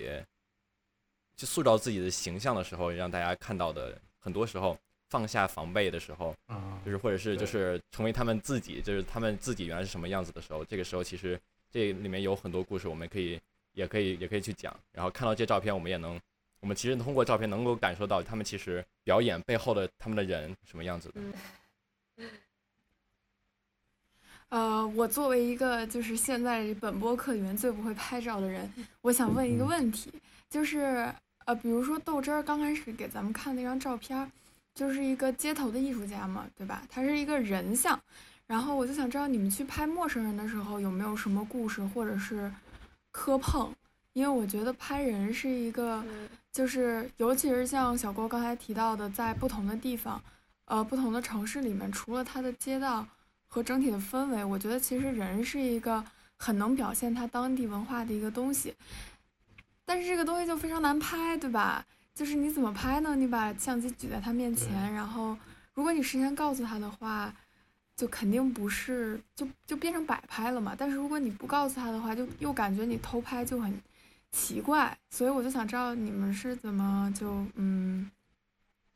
[1.35, 4.77] 去塑造自己的形象的时候，让大家看到的，很多时候
[5.09, 11.39] 放下防备的时候，啊，就是或者是就是成为他们自己，就是他们自己原来是什么样子的时候，这个时候其实
[11.71, 13.39] 这里面有很多故事，我们可以
[13.73, 16.19] 也可以也可以去讲，然后看到这照片，我们也能，
[16.59, 21.21] 我们其实通过照片能够感受到他们其实表演背后的他们的人什么样子的。
[24.51, 30.11] 嗯呃，我作为一个就是现在本播客里面最不会拍照的人，我想问一个嗯问题，
[30.49, 31.11] 就是
[31.45, 34.29] 呃，比如说豆汁儿刚开始给咱们看那张照片儿，
[34.75, 36.83] 就是一个街头的艺术家嘛，对吧？
[36.89, 37.99] 他是一个人像，
[38.45, 42.51] 然后我就想知道你们去拍陌生人的时候有没有什么故事或者是
[43.11, 43.73] 磕碰，
[44.13, 46.03] 因为我觉得拍人是一个。
[46.07, 50.21] 嗯就是尤其是像小郭刚才提到的，在不同的地方，
[50.65, 53.07] 呃，不同的城市里面，除了他的街道
[53.53, 56.01] 和整体的氛围，我觉得其实人是一个
[56.37, 58.73] 很能表现他当地文化的一个东西。
[59.83, 61.85] 但是这个东西就非常难拍，对吧？
[62.15, 63.13] 就是你怎么拍呢？
[63.13, 65.37] 你把相机举在他面前，然后
[65.73, 67.33] 如果你事先告诉他的话，
[67.97, 70.73] 就肯定不是就就变成摆拍了嘛。
[70.77, 73.77] 但是如果你不告诉他的话，就又感觉你偷拍就很
[74.31, 78.09] 奇怪，所以我就想知道你们是怎么就嗯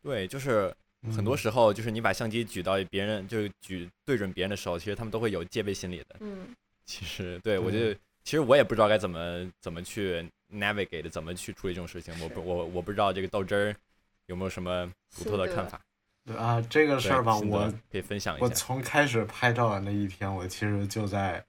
[0.01, 0.73] 对，就是
[1.13, 6.17] 很多时候就是你把相机举到别人，就是举对准别人的时候，其实他们都会有戒备心理的。
[6.19, 6.47] 嗯
[6.85, 12.13] 其实对我对就其实我也不知道该怎么怎么去 navigate，怎么去处理这种事情。
[12.21, 13.75] 我不我我不知道这个豆汁儿
[14.27, 15.81] 有没有什么独特的看法。
[16.25, 18.43] 对啊，这个事儿吧，我可以分享一下。
[18.43, 21.43] 我从开始拍照的那一天，我其实就在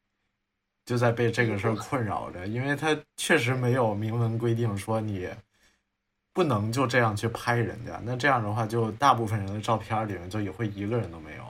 [0.85, 5.29] 就在被这个事儿困扰着，因为它确实没有明文规定说你
[6.37, 11.45] 不能就这样去拍人家，那这样的话，就大部分人的照片里面就也会一个人都没有。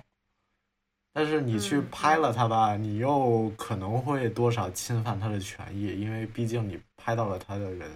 [1.13, 7.91] 但是你去嗯拍了他吧，你又可能会多少侵犯他的权益，因为毕竟你拍到了他的人，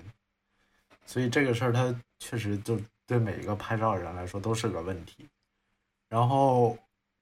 [1.07, 2.77] 所以这个事儿他确实就
[3.07, 5.29] 对每一个拍照的人来说都是个问题。
[6.09, 6.77] 然后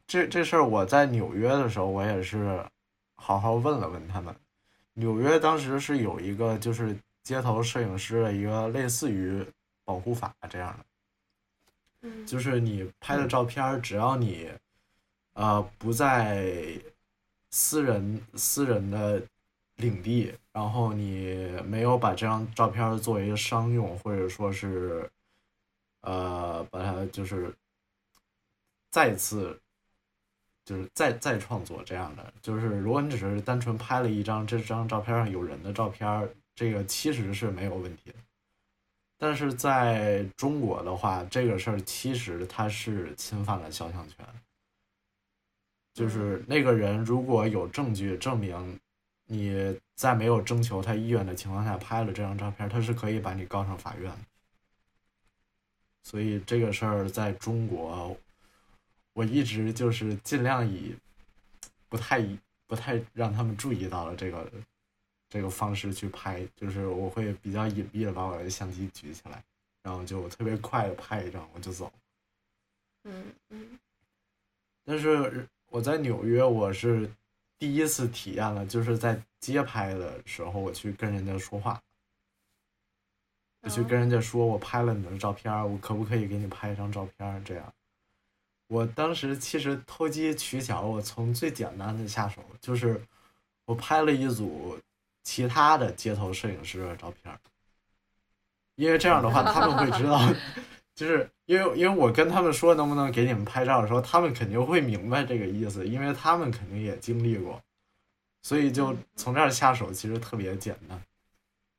[0.07, 2.65] 这这事儿我在纽约的时候，我也是
[3.17, 4.35] 好好问了问他们。
[4.95, 9.45] 纽约当时是有一个就是街头摄影师的一个类似于
[9.89, 10.85] 保护法这样的，
[12.03, 14.51] 嗯，就是你拍的照片，只要你
[15.33, 16.79] 呃不在
[17.51, 19.23] 私人私人的
[19.77, 25.11] 领地，然后你没有把这张照片作为商用，或者说是
[26.03, 27.51] 呃把它就是
[28.91, 29.59] 再次
[30.67, 38.17] 就是再再创作这样的，就是如果你只是单纯拍了一张这张照片上有人的照片，这个其实是没有问题的。
[39.19, 44.25] 但是在中国的话，这个事儿其实它是侵犯了肖像权。
[45.93, 48.79] 就是那个人如果有证据证明
[49.27, 54.13] 你在没有征求他意愿的情况下拍了这张照片，他是可以把你告上法院。
[56.05, 58.17] 所以这个事儿在中国，
[59.13, 60.95] 我一直就是尽量以
[61.89, 62.25] 不太
[62.69, 64.49] 不太让他们注意到了这个
[65.29, 69.43] 这个方式去拍，就是我会比较隐蔽的把我的相机举起来，
[69.83, 71.93] 然后就特别快的拍一张我就走。
[73.05, 73.79] 嗯嗯
[74.85, 77.11] 但是我在纽约，我是
[77.59, 81.81] 第一次体验了，就是在街拍的时候，我去跟人家说话，
[83.63, 87.45] 我去跟人家说，我拍了你的照片，我可不可以给你拍一张照片？
[87.45, 87.75] 这样，
[88.69, 93.01] 我当时其实投机取巧，我从最简单的下手，就是
[93.67, 94.79] 我拍了一组
[95.29, 97.39] 其他的街头摄影师的照片儿，
[98.77, 100.19] 因为这样的话他们会知道，
[100.97, 107.63] 就是因为因为我跟他们说能不能给你们拍照的时候，他们肯定会明白这个意思，因为他们肯定也经历过，
[108.41, 110.99] 所以就从这儿下手其实特别简单，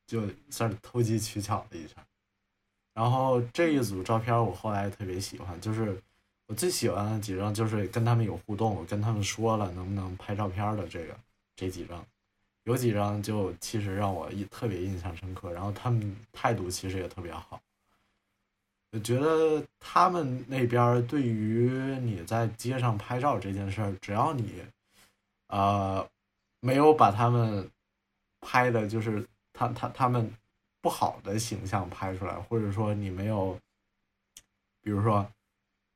[0.05, 1.95] 就算是投机取巧了一下。
[2.93, 5.99] 然后这一组照片我后来特别喜欢，就是
[6.45, 11.17] 我最喜欢的几张就是跟他们有互动，我跟他们说了能不能拍照片的这个
[11.55, 12.05] 这几张，
[12.63, 17.61] 有几张就其实让我印特别印象深刻，然后他们态度其实也特别好。
[18.91, 21.69] 我觉得他们那边对于
[22.01, 24.63] 你在街上拍照这件事儿，只要你，
[25.47, 26.07] 呃，
[26.59, 27.69] 没有把他们
[28.41, 30.33] 拍的，就是他他他们
[30.81, 33.59] 不好的形象拍出来，或者说你没有，
[34.81, 35.29] 比如说，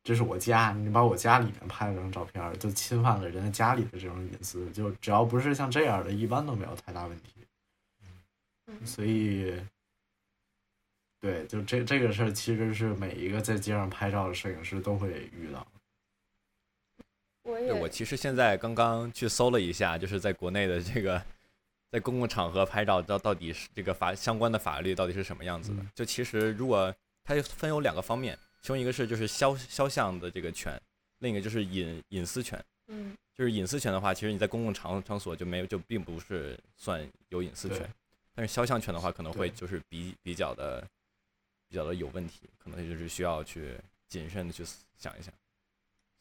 [0.04, 7.30] 这是我家，你把我家里面拍了张照片，就侵犯了人家家里的这种隐私，就只要不是像这样的，一般都没有太大问题。
[8.68, 9.54] 嗯所以，
[11.20, 15.66] 对，就这这个事儿，其实是每一个在街上拍照的摄影师都会遇到。
[17.44, 21.22] 我我其实现在刚刚去搜了一下，就是在国内的这个
[21.92, 25.90] 在公共场合拍照，到到底是这个法相关的法律到底是什么样子的嗯？
[25.94, 30.82] 就其实如果它分有两个方面，其中一个是就是肖肖像的这个权，
[31.20, 32.60] 另一个就是隐隐私权。
[32.88, 33.16] 嗯。
[33.36, 37.90] 就是隐私权的话，其实你在公共场场所就没有就并不是算有隐私权，
[38.36, 40.88] 但是肖像权的话可能会就是比比较的
[41.68, 43.76] 比较的有问题，可能就是需要去
[44.08, 44.64] 谨慎的去
[45.00, 45.34] 想一想，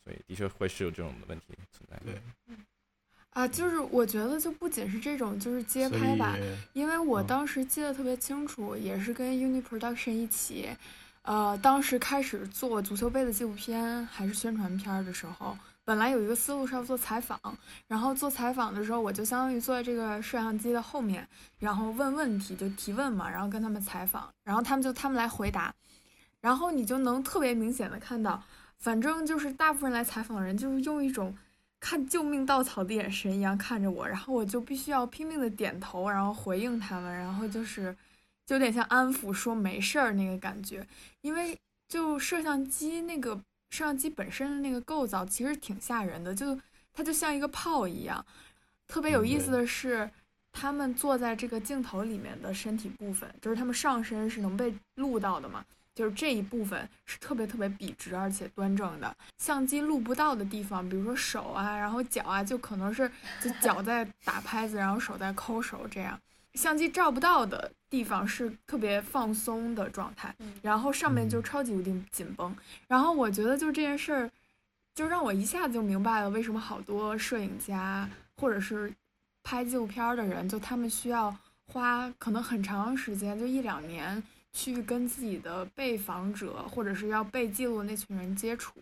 [0.02, 2.00] 所以的确会是有这种的问题存在。
[2.02, 2.56] 对，
[3.34, 6.34] 啊，就是我觉得就不仅是这种，就是街拍吧，
[6.72, 7.26] 因为我嗯。
[7.26, 10.70] 当时记得特别清楚，也是跟 Uni Production 一起，
[11.22, 17.38] 呃，当时开始做足球杯的纪录片还是宣传片的时候，本来有一个思路是要做采访，
[17.86, 21.26] 然后做采访的时候，我就相当于坐在这个摄像机的后面，
[21.58, 25.74] 然后问问题，就提问嘛，然后跟他们采访，然后他们就他们来回答，
[26.40, 28.42] 然后你就能特别明显的看到，
[28.78, 31.34] 反正就是大部分来采访的人就是用一种。
[31.84, 37.92] 看救命稻草的眼神一样看着我，然后我就必须要拼命的点头，然后回应他们，然后就是
[38.46, 40.86] 就有点像安抚说没事儿那个感觉，
[41.20, 41.56] 因为
[41.88, 43.34] 就摄像机那个
[43.70, 46.58] 摄像机本身的那个构造其实挺吓人的，就
[46.92, 48.24] 它就像一个炮一样。
[48.88, 50.10] 特别有嗯意思的是，
[50.52, 59.16] 他们坐在这个镜头里面的身体部分，就是他们上身是能被录到的嘛，就是这一部分是特别特别笔直而且端正的。
[59.38, 66.20] 相机录不到的地方，比如说手啊，然后脚啊，就可能是就脚在打拍子，然后手在抠手这样。
[66.54, 72.56] 相机照不到的地方是特别放松的状态，嗯然后上面就嗯超级无敌紧绷。
[72.88, 74.30] 然后我觉得就这件事儿，
[74.94, 78.90] 就让我一下子就明白了为什么好多摄影家或者是
[79.42, 84.22] 拍纪录片儿的人，就他们需要花可能很长时间，就一两年。
[84.54, 88.74] 去跟自己的被访者或者是要被记录的那群人接触，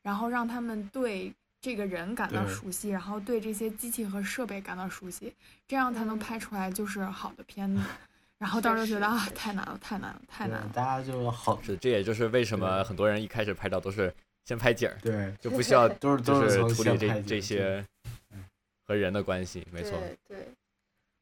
[0.00, 5.34] 然后让他们对这个人感到熟悉，然后对这些机器和设备感到熟悉，
[5.66, 7.82] 这样才能嗯拍出来就是好的片子。
[8.38, 10.70] 然后确当时觉得啊，太难了，太难了，太难了。
[10.74, 14.12] 大家就好，是，这也就是为什么很多人一开始拍照都是
[14.44, 17.84] 先拍景儿，对，就不需要 都是就都是处理这这些
[18.86, 19.92] 和人的关系，没错。
[19.92, 20.48] 对对，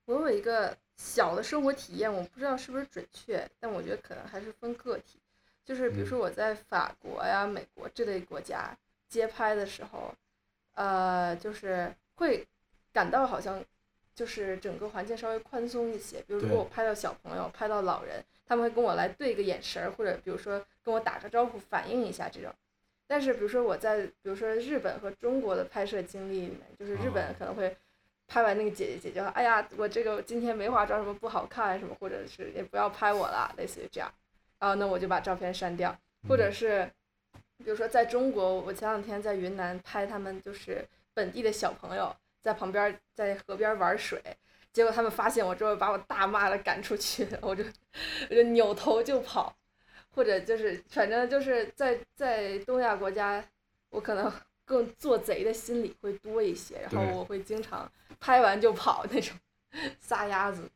[0.07, 5.19] 我有一个小的生活体验，我不知道是不是准确，但我觉得可能还是分个体。
[5.65, 8.77] 就是比如嗯说我在法国呀、美国这类国家
[9.09, 10.15] 街拍的时候，
[10.75, 12.47] 呃，就是会
[12.93, 13.65] 感到好像
[14.15, 16.19] 就是整个环境稍微宽松一些。
[16.27, 22.53] 比如如果我拍到小朋友、拍到老人，他们会跟我来对个眼神儿，或者比如说跟我打个招呼，反映一下这种。
[23.07, 27.77] 但是比如说我在比如说日本和中国的拍摄经历里面，就是日本哦可能会
[28.27, 34.11] 拍完那个姐姐姐姐说，哎呀，我这个今天没化妆，什么不好看什么，或者是也不要拍我了，类似于这样。
[34.59, 35.95] 然后那我就把照片删掉，
[36.27, 36.91] 或者是
[37.59, 44.23] 比如说在中国，我前两天在云南拍他们就是本地的小朋友在旁边在河边玩水。
[44.73, 47.65] 结果他们发现我之后，把我大骂了赶出去， 我就
[48.29, 49.57] 我就扭头就跑，
[50.11, 53.43] 或者就是反正就是在在东亚国家，
[53.91, 54.33] 我可能
[54.65, 59.35] 更做贼的心理会多一些，然后我会经常拍完就跑那种
[60.01, 60.69] 撒丫子。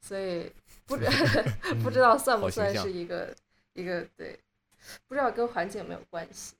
[0.00, 0.50] 所以
[0.86, 1.04] 不知
[1.84, 3.34] 不知道算不算是一个
[3.74, 4.38] 一个对，
[5.06, 6.55] 不知道跟环境有没有关系。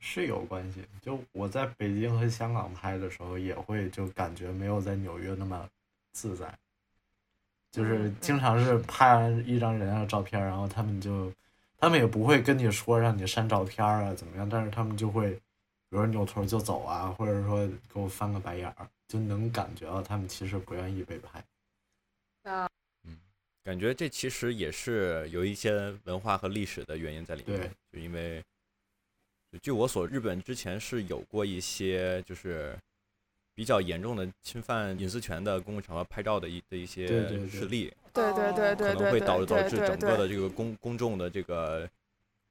[0.00, 0.84] 是有关系。
[1.00, 5.68] 就我在北京和香港拍的时候，也会就感觉没有在纽约那么
[6.12, 6.52] 自在，
[7.70, 11.32] 就是嗯经常是拍完一张人家的照片，然后他们就，
[11.78, 15.40] 他们也不会跟你说让你删照片啊怎么样，但是他们就会，比
[15.90, 21.44] 如说扭头就走啊，或者说给我翻个白眼儿，就能感觉到他们其实不愿意被拍。
[23.64, 28.44] 感觉这其实也是有一些文化和历史的原因在里面对，就因为，就
[29.62, 32.76] 据我所，日本之前是有过一些就是
[33.54, 37.48] 比较严重的侵犯隐私权的公共场合拍照的一的一些对对对。
[37.48, 41.88] 事例，对对对对可能会对对导导致对对整个的这个公公众的这个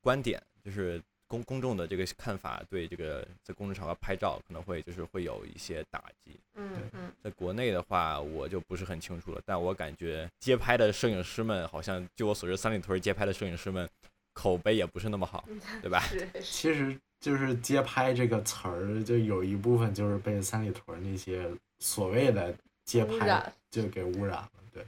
[0.02, 6.39] 观点，就是公公众的这个看法对这个在公众场合拍照可能会就是会有一些打击。
[6.56, 13.89] 嗯嗯，在国内的话，我就不是很清楚了，但我感觉街拍的摄影师们好像，据我所知，三里屯街拍的摄影师们
[14.34, 15.48] 口碑也不是那么好，
[15.82, 16.04] 对吧？
[16.41, 24.52] 其实就是街拍这个词儿，就有一部分就是被三里屯那些所谓的街拍就给污染了。
[24.72, 24.86] 对，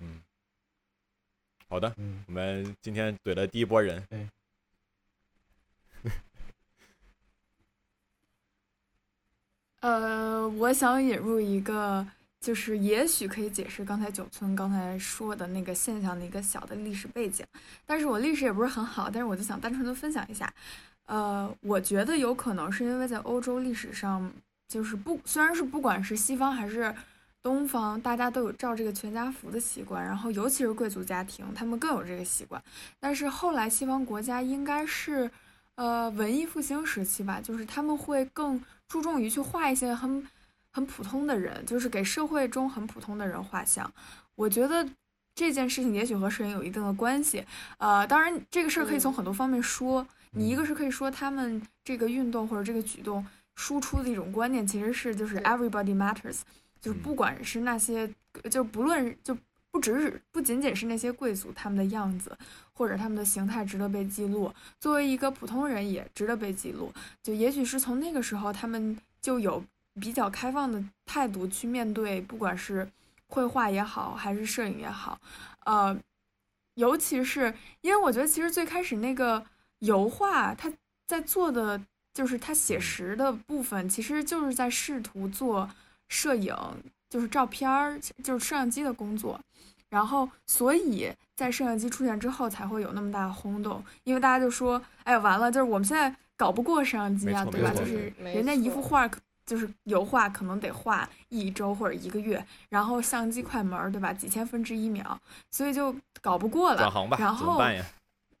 [0.00, 0.22] 嗯，
[1.68, 4.06] 好的，嗯，我们今天怼了第一波人，
[9.80, 12.06] 呃，我想引入一个，
[12.42, 17.46] 就是也许可以解释刚才九村刚才说的那个现象的一个小的历史背景，
[17.86, 20.52] 但是我历史也不是很好，但是我就想单纯的分享一下。
[21.06, 24.28] 呃，我觉得有可能是因为在欧洲历史上，
[24.66, 26.92] 就是不虽然是不管是西方还是
[27.42, 32.60] 东方，大家都有照这个全家福的习惯，然后尤其是贵族家庭，他们更有这个习惯。
[32.98, 35.30] 但是后来西方国家应该是，
[35.76, 40.26] 呃，文艺复兴时期吧，就是他们会更注重于去画一些很
[40.72, 43.92] 很普通的人，就是给社会中很普通的人画像。
[44.34, 44.88] 我觉得
[45.34, 47.44] 这件事情也许和摄影有一定的关系。
[47.78, 50.06] 呃，当然这个事儿可以从很多方面说。
[50.34, 53.22] 你一个是可以说他们这个运动或者这个举动
[53.54, 56.38] 输出的一种观念，其实是就是 everybody matters，
[56.80, 58.10] 就是不管是那些
[58.50, 59.36] 就不论就
[59.70, 62.34] 不只是不仅仅是那些贵族他们的样子
[62.72, 66.90] 或者他们的形态值得被记录，作为一个普通人也值得被记录。
[67.22, 69.62] 就也许是从那个时候，他们就有
[70.00, 72.88] 比较开放的态度去面对，不管是
[73.28, 75.18] 绘画也好，还是摄影也好，
[75.64, 75.96] 呃，
[76.74, 79.44] 尤其是因为我觉得其实最开始那个
[79.80, 80.72] 油画，它
[81.06, 81.80] 在做的
[82.14, 85.68] 就是它写实的部分，其实就是在试图做
[86.08, 86.54] 摄影，
[87.10, 89.40] 就是照片儿，就是摄像机的工作。
[89.90, 97.70] 然后，所以在摄像机出现之后，才会有那么大的轰动，因为大家就说：“哎呀，完了，就是我们现在搞不过摄像机啊，对吧？
[97.74, 104.12] 就是人家一幅画可就是油画，可能得画一周或者一个月，然后相机快门儿，对吧？
[104.12, 106.78] 几千分之一秒，所以就搞不过了。
[106.78, 107.84] 转行吧，然后怎么办呀？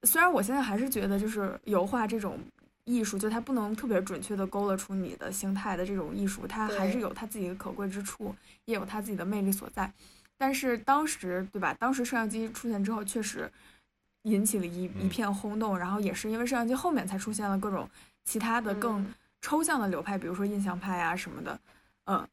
[0.04, 2.38] 虽然我现在还是觉得，就是油画这种
[2.84, 8.34] 艺术，就它不能特别准确的勾勒出你的形态的这种艺术，它还是有它自己的可贵之处，
[8.64, 9.92] 也有它自己的魅力所在。
[10.38, 11.72] 但是当时，对吧？
[11.74, 13.48] 当时摄像机出现之后，确实
[14.22, 17.88] 引起了一一嗯片轰动，然后也是因为摄像机后面才出现了各种
[18.24, 21.60] 其他的更嗯抽象的流派，比如说印象派啊什么的。
[22.06, 22.26] 嗯，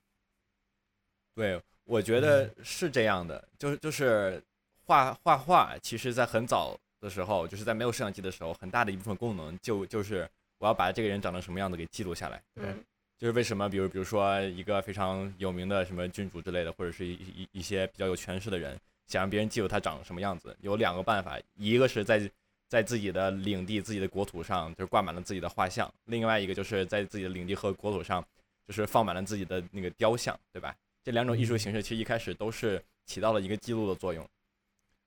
[1.36, 4.41] 对，我觉得是这样的，就是就是
[4.86, 12.41] 画画画，其实在很早的时候，就是在没有摄像机的时候，很大的一部分功能就就是我要把这个人长成什么样子给记录下来。
[12.56, 12.86] 对嗯
[13.19, 22.32] 就是为什么，比如比如说一个非常有名的什么君主之类的，或者是一一一些比较有权势的人，想让别人记住他长什么样子，有两个办法，一个是在
[22.69, 28.23] 在自己的领地、自己的国土上，就是挂满了自己的画像；另外一个就是在自己的领地和国土上，
[28.67, 30.73] 就是放满了自己的那个雕像，对吧？
[31.03, 34.23] 这两种艺术形式其实一开始都是起到了一个记录的作用。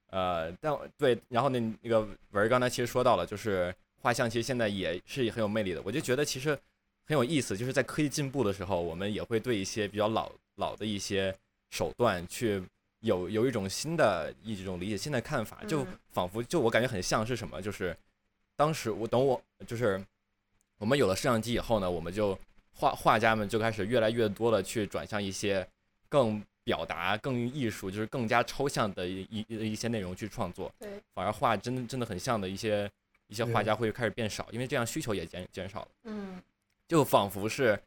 [0.08, 2.00] 呃，但对，然后那那个
[2.32, 5.80] 文儿刚才其实说到了，就是画像其实现在也是很有魅力的。
[5.84, 6.58] 我就觉得其实
[7.06, 11.32] 很有意思，就是在科技进步的时候，我们也会对一些比较老老的一些
[11.70, 12.60] 手段去
[13.02, 17.96] 有有一种新的一种理解、新的看法，就嗯仿佛就我感觉很像是什么，就是
[18.56, 20.02] 当时我等我就是
[20.78, 22.36] 我们有了摄像机以后呢，我们就
[22.72, 25.66] 画画家们就开始越来越多的去转向一些
[26.08, 30.72] 更表达、更艺术，就是更加抽象的一一一些内容去创作。
[30.78, 32.90] 对，反而画真的真的很像的一些
[33.26, 35.88] 一些画家会开始变少，因为这样需求也减减少了。
[36.04, 36.40] 嗯
[36.86, 37.80] 就仿佛是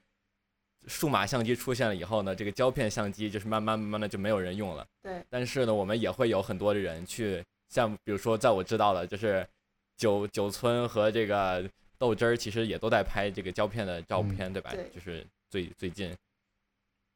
[0.87, 4.85] 数码相机出现了以后呢，这个胶片相机就是慢慢慢慢的就没有人用了。
[5.01, 9.47] 对，但是呢，我们也会有很多的人去，像比如说在我知道的，就是
[9.97, 11.67] 九九村和这个
[11.97, 14.71] 豆汁儿，其实也都在拍这个胶片的照片，对吧？
[14.71, 16.15] 对就是最最近，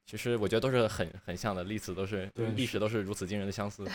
[0.05, 3.85] 其实我觉得都是很很像的，历史都是历史都是如此惊人的相似。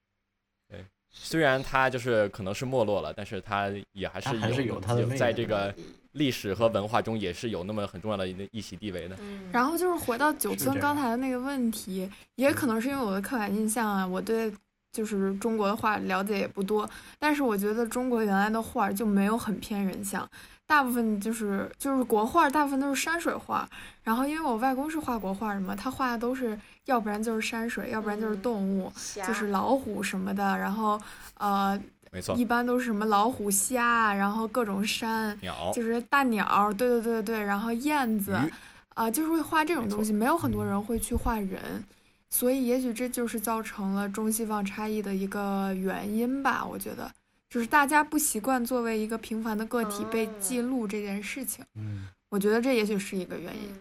[0.68, 5.72] 对，虽然它就是可能是没落了，但是它也还是它还是有它的魅力在这个
[6.12, 9.16] 历史和文化中也是有那么很重要的一一席地位的。
[9.20, 14.52] 嗯，然后就是回到九村刚才的那个问题，也可能是因为我的刻板印象啊，我对
[14.92, 16.88] 就是中国的画了解也不多，
[17.18, 20.28] 但是我觉得中国原来的画就没有很偏人像，
[20.72, 23.68] 大部分就是就是国画，大部分都是山水画。
[24.02, 30.98] 然后因为我外公是画国画的嘛，他画的都是要不然就是山水，要不然就是嗯动物，虾就是老虎什么的，然后
[31.36, 31.78] 呃
[32.10, 35.38] 没错一，般都是什么老虎、虾，然后各种山。
[35.42, 38.52] 鸟就是大鸟儿，对对对对，然后燕子，鱼
[38.94, 41.84] 啊、就是会画这种东西，没有很多人会去画人，
[42.30, 46.64] 所以也许这就是造成了中西方差异的一个原因吧。
[46.64, 47.10] 我觉得，
[47.52, 53.78] 就是大家不习惯作为一个平凡的个体被哦记录这件事情，嗯我觉得这也许是一个原因。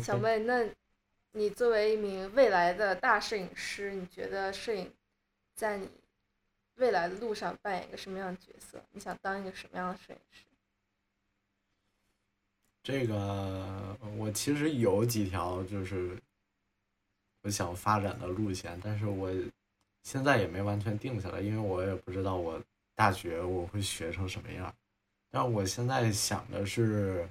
[0.00, 0.64] 小妹，那
[1.32, 4.88] 你作为一名未来的大摄影师，你觉得摄影
[5.56, 5.90] 在你
[6.76, 8.80] 未来的路上扮演一个什么样的角色？
[8.92, 10.44] 你想当一个什么样的摄影师？
[12.84, 16.16] 这个我其实有几条就是
[17.42, 19.28] 我想发展的路线，但是我
[20.02, 22.60] 现在也没完全定下来，因为我也不知道我
[22.94, 24.74] 大学我会学成什么样。
[25.30, 27.28] 但我现在想的是，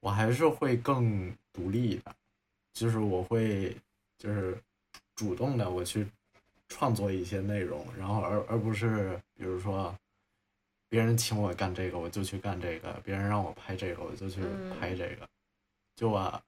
[0.00, 2.14] 我还是会更独立的，
[2.72, 3.76] 就是我会
[4.16, 4.56] 就是
[5.14, 6.06] 主动的我去
[6.68, 9.94] 创作一些内容，然后而而不是比如说
[10.88, 15.28] 别人请我干这个我就去干这个，别人让我拍这个我就去嗯拍这个，
[15.94, 16.42] 就啊，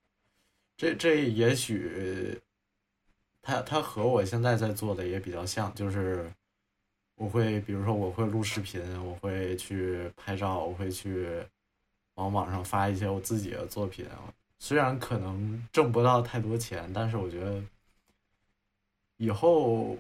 [0.77, 2.41] 这这也许
[3.45, 6.29] 他他和我现在在做的也比较像，就是
[7.17, 11.29] 我会比如说我会录视频，我会去拍照，我会去
[12.15, 14.07] 往网上发一些我自己的作品，
[14.59, 17.63] 虽然可能挣不到太多钱，但是我觉得
[19.19, 19.95] 以后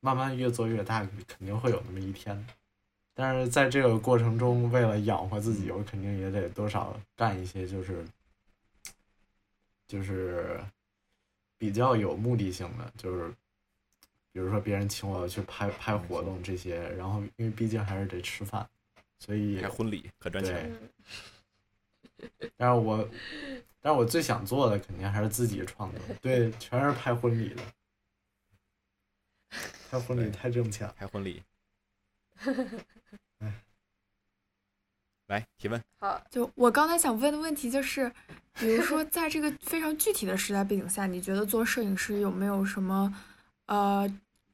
[0.00, 2.46] 慢慢越做越大，肯定会有那么一天。
[3.14, 8.04] 但是在这个过程中，为了养活自己，我肯定也得多少干一些，就是
[9.86, 10.60] 就是
[11.62, 13.32] 比较有目的性的，就是
[14.32, 18.68] 比如说别人请我去拍拍活动这些，然后因为毕竟还是得吃饭，
[19.20, 20.76] 所以开婚礼可赚钱。
[22.56, 23.08] 但是我，
[23.80, 27.62] 但是我最想做的肯定还是自己创作，对，全是拍婚礼的，
[29.88, 30.92] 拍婚礼太挣钱了。
[30.98, 31.44] 拍婚礼。
[35.32, 38.12] 来提问，好，就我刚才想问的问题就是，
[38.58, 43.12] 比如说 在这个非常具体的时代背景下，你觉得做摄影师有没有什么，
[43.64, 44.06] 呃，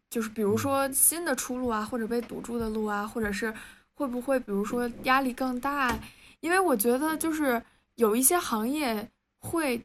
[0.08, 3.52] 就是比如说新的出路啊，或者被堵住的路啊，或者是
[3.94, 5.98] 会不会比如说压力更大？
[6.38, 7.60] 因为我觉得就是
[7.96, 9.10] 有一些行业
[9.40, 9.84] 会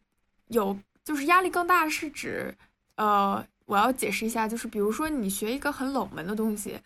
[0.49, 2.55] 有，就是压力更大是指，
[2.97, 6.79] 呃，我要解释一下，就是比如说你学一个很冷门的东西。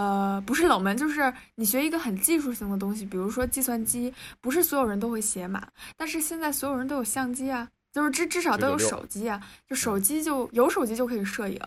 [0.00, 9.38] 呃，不是冷门，就是你学一个很技术性的东西，比如说计算机，不是所有人都会写码，但是现在所有人都有相机啊，就是至至少都有手机啊，
[9.68, 11.60] 就手机就有手机就可以摄影，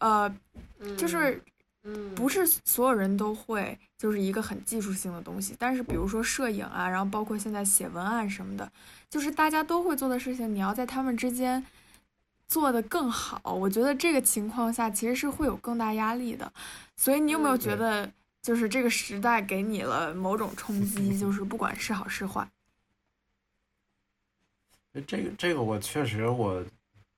[0.00, 0.34] 呃，
[0.80, 1.40] 嗯就是
[1.84, 5.54] 嗯，不是所有人都会，就是一个很技术性的东西。
[5.56, 8.68] 但是比如说摄影啊，然后包括现在写文案什么的，
[9.08, 11.64] 就是大家都会做的事情，你要在他们之间
[12.48, 16.52] 做得更好，我觉得这个情况下其实是会有更大压力的。
[17.02, 18.08] 所以你有没有嗯觉得，
[18.42, 22.48] 就是这个时代给你了某种冲击，就是不管是好是坏？
[25.08, 26.64] 这个这个我确实我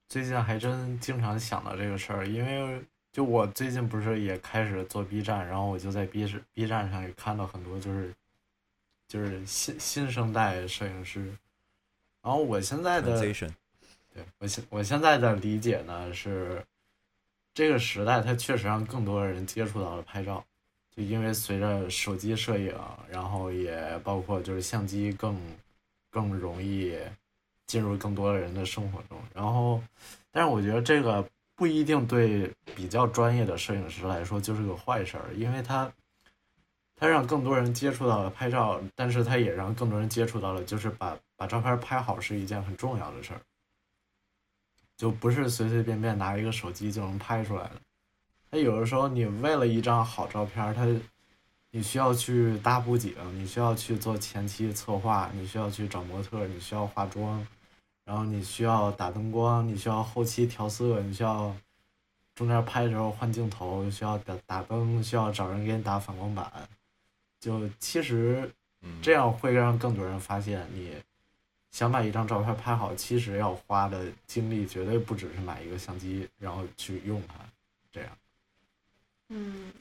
[0.08, 2.82] 最近还真经常想到这个事儿，因为
[3.12, 8.10] 就我最近不是也开始做 B 站，然后我就在 B 站 B 站上也看到很多就是
[9.06, 11.26] 就是新新生代摄影师，
[12.22, 16.64] 然后我现在的对我现我现在的理解呢是，
[17.54, 20.44] 这个时代它确实让更多的人接触到了拍照，
[20.90, 22.74] 就因为随着手机摄影，
[23.08, 25.40] 然后也包括就是相机更
[26.10, 26.98] 更容易
[27.66, 29.80] 进入更多的人的生活中，然后，
[30.32, 31.24] 但是我觉得这个
[31.54, 35.90] 不一定对比较专业的摄影师来说就是个坏事儿，因为它
[36.96, 43.40] 它让更多人接触到了拍照，但是它也让更多人接触到了就是把把照片拍好是一件很重要的事儿。
[44.96, 47.80] 就不是随随便便拿一个手机就能拍出来的。
[48.50, 50.86] 那有的时候你为了一张好照片儿，它
[51.70, 57.44] 你需要去搭布景，你需要去做前期策划，你需要去找模特，你需要化妆，
[58.04, 61.52] 然后你需要打灯光，你需要后期调色，你需要
[62.36, 66.50] 中间拍的时候换镜头，需要打打灯，需要找人给你打反光板。
[67.40, 68.48] 就其实
[68.82, 70.92] 嗯，这样会让更多人发现你
[71.74, 77.34] 想把一张照片拍好，其实要花的精力绝对不只是买一个相机，然后去用它，
[77.90, 78.18] 这样。
[79.30, 79.72] 嗯。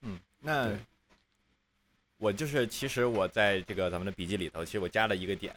[0.00, 0.72] 嗯，那
[2.16, 5.54] 我就是其实我在这个咱们的笔记里头，其实我加了一个点，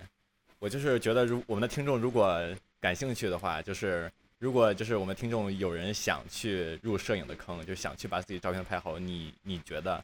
[0.60, 2.38] 我就是觉得如我们的听众如果
[2.82, 10.04] 感兴趣的话，就是如果就是我们听众有人想去入摄影的坑，就想去把自己照片拍好，你你觉得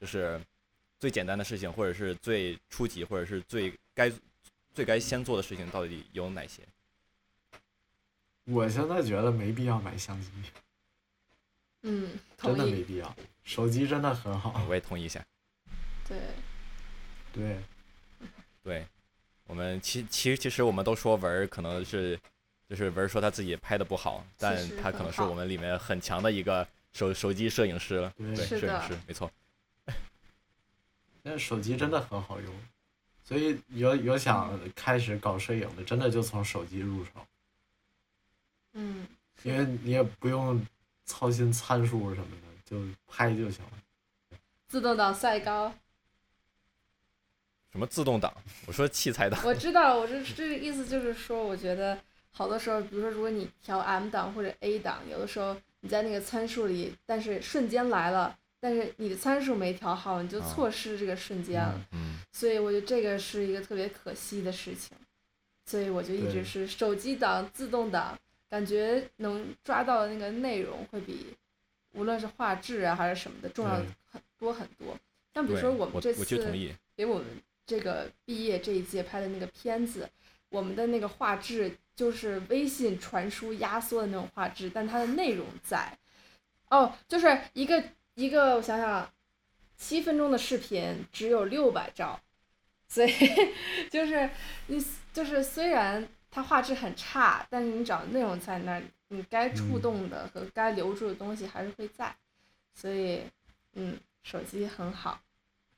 [0.00, 0.40] 就是
[0.98, 4.10] 最简单的事情，或者是最初级，或者是最该
[4.74, 6.62] 最该先做的事情，到底有哪些？
[8.44, 10.28] 我现在觉得没必要买相机，
[11.82, 13.16] 嗯，真，的没必要。
[13.42, 15.20] 手机真的很好，我也同意一下。
[16.06, 16.16] 对，
[17.32, 17.58] 对，
[18.62, 18.86] 对，
[19.46, 22.18] 我们其其实其实我们都说文儿可能是，
[22.68, 29.30] 就是文儿说他自己拍的不好，但他可能是我们里面很强的一个手手机摄影师，对对，摄影师没错。
[31.28, 32.54] 那手机真的很好用，
[33.24, 37.10] 所以有有想开始搞摄影的，真的就从手机入手，
[38.74, 39.04] 嗯，
[39.42, 40.64] 因为你也不用
[41.04, 44.38] 操心参数什么的，就拍就行了。
[44.68, 45.74] 自动挡赛高，
[47.72, 48.32] 什么自动挡？
[48.66, 49.40] 我说器材档。
[49.44, 51.98] 我知道，我这这个意思就是说，我觉得
[52.30, 61.80] 好多时候，比如说，如果你调 M 档或者 A 档，有的时候你在那个参数里，但是瞬间来了，但是你的参数没调好，你就啊错失这个瞬间了。
[61.92, 64.96] 嗯，所以我觉得这个是一个特别可惜的事情。
[65.66, 68.16] 所以我就一直是手机档、自动挡，
[68.48, 71.34] 感觉能抓到的那个内容会比
[71.94, 73.74] 无论是画质啊还是什么的重要
[74.10, 74.96] 很多很多。
[75.34, 76.24] 像比，如说我我们这次。
[76.96, 77.26] 给我们
[77.66, 80.08] 这个毕业这一届拍的那个片子，
[80.48, 85.92] 我们的那个画质就是微信传输压缩的那种画质，但它的内容在。
[86.70, 87.84] 哦，就是一个
[88.16, 89.08] 一个，我想想，
[89.76, 92.18] 七分钟的视频只有六百兆，
[92.88, 93.12] 所以
[93.92, 94.28] 就是
[94.68, 102.16] 你就是虽然它画质很差，但是你只要内容在那儿，你该触嗯动的和该留住的东西还是会在，
[102.74, 103.20] 所以
[103.74, 105.20] 嗯，手机很好。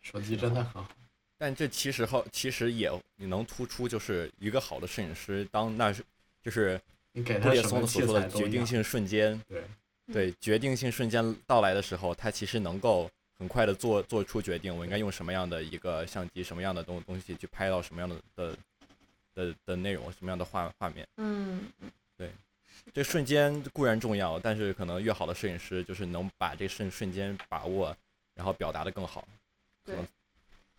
[0.00, 0.88] 手机真的很好。
[1.36, 6.04] 但这其实后其实也你能突出，就是一个好的摄影师，当那是
[6.40, 6.80] 就是
[7.12, 8.20] 你给布列松所说。
[8.20, 9.64] 的决定性瞬间，对，
[10.12, 18.56] 对决定性瞬间到来的时候，他其实能够很快的做做出决定，我应该用什么样的一个相机，什么样的东东西去拍到什么样的的
[19.34, 21.06] 的的内容，什么样的画画面。
[21.18, 21.70] 嗯，
[22.16, 22.30] 对
[22.92, 27.94] 这瞬间固然重要，但是可能越好的摄影师就是能把这瞬瞬间把握，
[28.34, 29.26] 然后表达的更好。
[29.84, 29.94] 对，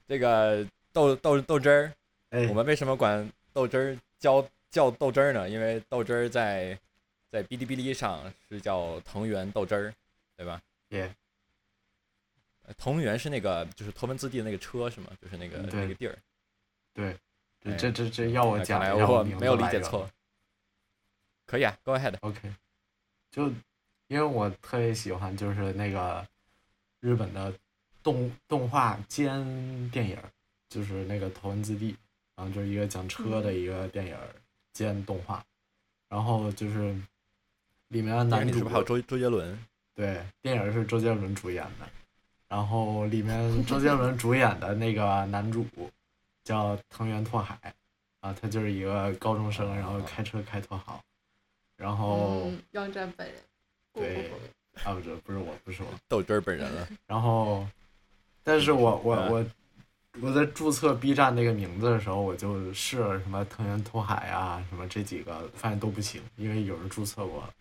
[0.07, 1.93] 这个豆豆豆汁儿，
[2.31, 5.47] 哎我，们为什么管豆汁儿叫叫豆汁儿呢？
[5.47, 6.77] 因为豆汁儿在
[7.31, 9.93] 在哔哩哔哩上是叫藤原豆汁儿，
[10.35, 10.61] 对吧？
[10.89, 11.03] 也
[12.63, 15.11] 呃藤原是那个就是头文字 D 的那个车是吗？
[15.21, 16.17] 就是那个那个地儿。
[16.93, 17.15] 对，
[17.61, 20.09] 这哎这这这要我讲我没有理解错。
[21.45, 22.15] 可以啊，Go ahead。
[22.21, 22.53] OK，
[23.31, 23.47] 就
[24.07, 26.27] 因为我特别喜欢就是那个
[26.99, 27.53] 日本的
[28.03, 30.17] 动动画兼电影，
[30.67, 31.95] 就是那个头文字 D，
[32.35, 34.17] 然后就是一个讲车的一个电影
[34.73, 35.43] 兼动画，
[36.07, 36.95] 然后就是
[37.89, 39.59] 里面的男主是不是还有周周杰伦？
[39.95, 41.87] 对，电影是周杰伦主演的，
[42.47, 45.65] 然后里面周杰伦主演的那个男主
[46.43, 47.55] 叫藤原拓海，
[48.21, 51.03] 啊，他就是一个高中生，然后开车开特好，
[51.77, 53.35] 然后、嗯，杨战本人，
[53.93, 54.31] 对，
[54.83, 56.87] 啊不是不是我不是我，豆汁儿本人了。
[57.07, 57.67] 然后，
[58.43, 59.45] 但是我我嗯我
[60.21, 67.53] 我在注册 B 站那个名字的时候，我就试了什么藤原拓海啊，什么这几个，发现都不行，因为有人注册过了。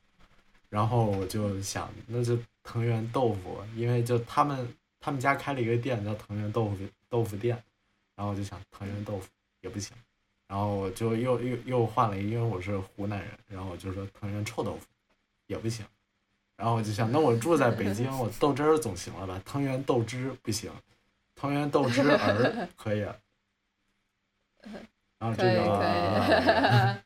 [0.69, 6.77] 然后我就想，那就藤原豆腐，因为就他们他们家开了一个店叫藤原豆腐
[7.09, 7.57] 豆腐店，
[8.15, 9.27] 然后我就想藤原豆腐
[9.63, 9.97] 也不行，
[10.47, 14.87] 然后我就又又又换了一个，因为我是湖南人，然后我就说藤原臭豆腐
[15.47, 15.87] 也不行，
[16.57, 19.41] 然后我就想，那我住在北京，我豆汁儿总行了吧？
[19.47, 20.71] 藤原豆汁不行，
[21.35, 23.07] 藤原豆汁儿可以。
[25.19, 27.03] 然后这个。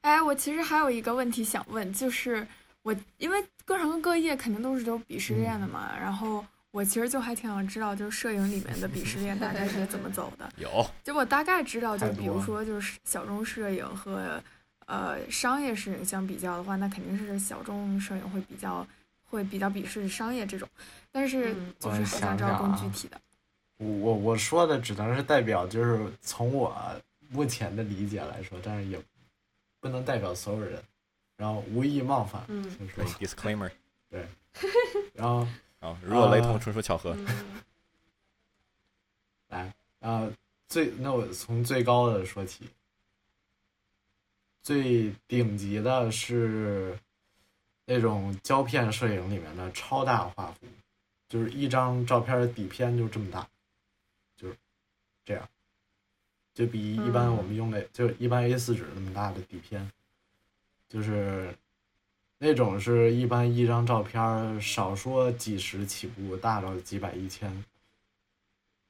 [0.00, 2.46] 哎，我其实还有一个问题想问，就是
[2.82, 10.50] 我因为各行各业肯定都是有鄙视链的嘛，然后我其实就还挺想知道，就是摄影里面的鄙视链大概是怎么走的。
[10.56, 14.42] 有，就我大概知道，就比如说就是小众摄影和
[14.86, 18.86] 呃商业摄影相比较的话，那肯定是小众摄影会比较
[19.24, 20.68] 会比较鄙视商业这种，
[21.10, 23.20] 但是嗯就是我好想知道更具体的。
[23.78, 26.74] 我我我说的只能是代表，就是从我
[27.30, 28.98] 目前的理解来说，但是也
[29.80, 30.82] 不能代表所有人，
[31.36, 32.62] 然后无意冒犯，嗯。
[32.78, 33.70] 就是对 disclaimer
[34.10, 34.26] 对。
[35.14, 35.46] 然后
[35.80, 37.14] 啊， 如果雷同，啊纯属巧合。
[37.16, 37.62] 嗯
[39.48, 40.30] 来，啊，
[40.68, 42.68] 最那我从最高的说起，
[44.62, 46.98] 最顶级的是
[47.86, 50.66] 那种胶片摄影里面的超大画幅，
[51.30, 53.48] 就是一张照片的底片就这么大，
[54.36, 54.56] 就是
[55.24, 55.48] 这样，
[56.58, 59.88] 就比一般我们用的、就一般 A 四纸那么大的底片，
[60.88, 61.54] 就是
[62.38, 67.64] 那种是一般一张照片少说几十起步，大到几百一千，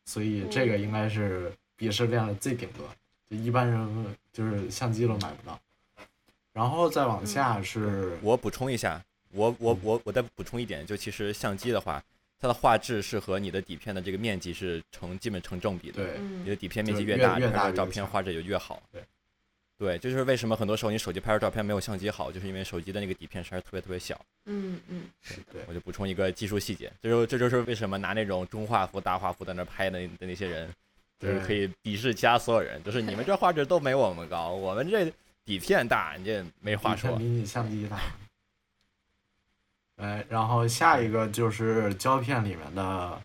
[0.07, 2.89] 所以这个应该是鄙视链的最顶端，
[3.29, 5.61] 就一般人就是相机都买不到。
[6.55, 12.03] 然后再往下是，我补充一下，我我我我再补充一点，就其实相机的话，
[12.41, 16.05] 它的画质是和你的底片的这个面积是成基本成正比的。
[16.05, 18.81] 对，嗯你的底片面积越大，越大越你拍出来照片画质就越好。
[18.93, 19.03] 对，
[19.77, 24.21] 对，这就是为什么很多时候你手机拍出照片没有相机好，就是因为手机的那个底片实在是特别特别小。
[24.47, 30.73] 嗯嗯，是的，对我就补充一个技术细节，这就这就是为什么拿那种中画幅、大画幅在那拍的的那些人，
[31.19, 35.13] 就是可以鄙视其他所有人，就是你们这画质都没我们高，我们这
[35.45, 37.25] 底片大，你这没话说比。
[37.25, 38.01] 你相机大。
[39.99, 43.21] 哎，然后下一个就是胶片里面的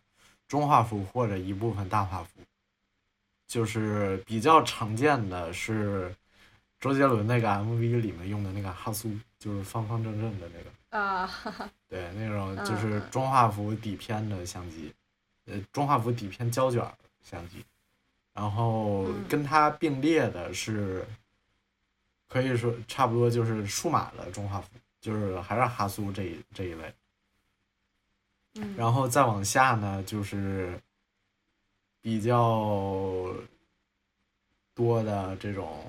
[0.48, 2.42] 中画幅或者一部分大画幅，
[3.48, 6.14] 就是比较常见的是
[6.80, 14.92] 周杰伦那个 MV 里面用的那个哈苏，就是方方正正的那个，啊，哈哈， 对，那种嗯就是嗯中画幅底片的相机，
[15.46, 16.84] 呃，中画幅底片胶卷
[17.22, 17.64] 相机，
[18.34, 21.06] 然后嗯跟它并列的是，
[22.28, 24.68] 可以说差不多就是数码的中画幅，
[25.04, 26.94] 就是还是哈苏这一这一类，
[28.54, 30.80] 嗯，然后再往下呢就是
[32.00, 33.36] 比较
[34.74, 35.86] 多的这种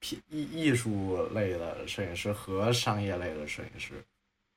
[0.00, 4.04] 艺艺艺术类的摄影师和商业类的摄影师，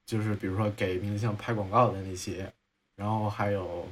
[0.07, 2.51] 就是比如说给明星拍广告的那些，
[2.95, 3.87] 然后还有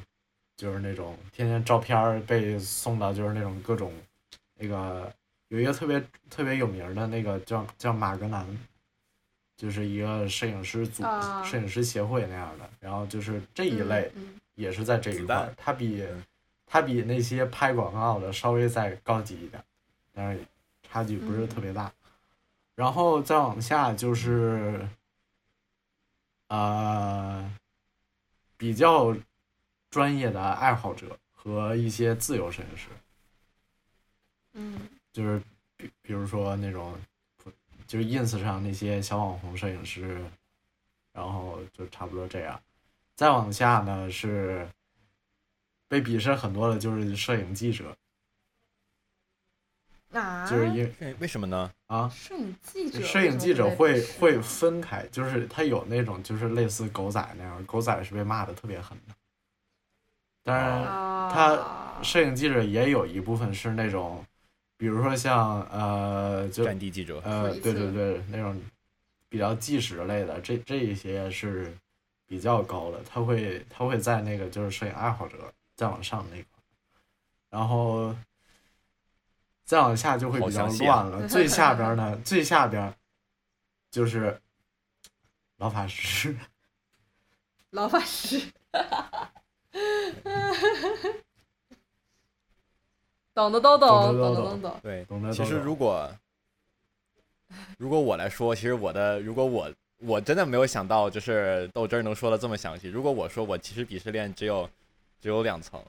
[0.55, 3.93] 就是那种天天照片儿被送到就是那种各种
[4.55, 5.13] 那个
[5.49, 8.43] 有一个特别特别有名的那个叫叫马格南，
[9.58, 14.10] 就是一个摄影师组、啊摄影师协会那样的，然后就是这一类。
[14.16, 16.24] 嗯，也是在这一块它比嗯
[16.66, 19.64] 它比那些拍广告的稍微再高级一点，
[20.14, 20.43] 但是
[20.84, 21.91] 差距不是特别大。
[22.76, 24.88] 然后再往下就是，
[26.47, 27.51] 呃，
[28.55, 29.16] 比较
[29.89, 32.88] 专业的爱好者和一些自由摄影师，
[34.53, 34.80] 嗯
[35.12, 35.41] 就是
[35.76, 36.93] 比比如说那种，
[37.88, 40.23] 就是 ins 上那些小网红摄影师，
[41.13, 42.61] 然后就差不多这样。
[43.15, 44.69] 再往下呢是
[45.88, 47.97] 被鄙视很多的，就是摄影记者，
[50.11, 51.71] 嗯啊，就是因为为什么呢？
[51.88, 59.15] 啊，摄影记者，摄影记者会会分分开，就是他有那种就是类似狗仔那样，狗仔是被骂的特别狠的。
[60.43, 64.23] 当然，啊，他摄影记者也有一部分是那种，
[64.78, 68.61] 比如说像呃，就战地记者，呃，对对对，那种
[69.28, 71.75] 比较纪实类的，这这一些是
[72.28, 76.63] 比较高的，他会他会在那个就是摄影爱好者再往上那块儿，
[77.49, 78.15] 然后
[79.65, 81.25] 再往下就会比较乱了。
[81.28, 82.93] 最下边儿呢，最下边儿
[83.89, 84.39] 就是
[85.57, 86.38] 老法师，
[87.71, 88.39] 老法师，
[93.38, 94.79] 懂的都懂，懂的都懂懂的都懂。
[94.81, 96.09] 对，其实如果
[97.77, 102.88] 如果我来说，其实我的如果我我真的没有想到，就是豆汁儿能说的这么详细。
[102.88, 104.67] 如果我说我其实鄙视链只有
[105.21, 105.79] 只有两层，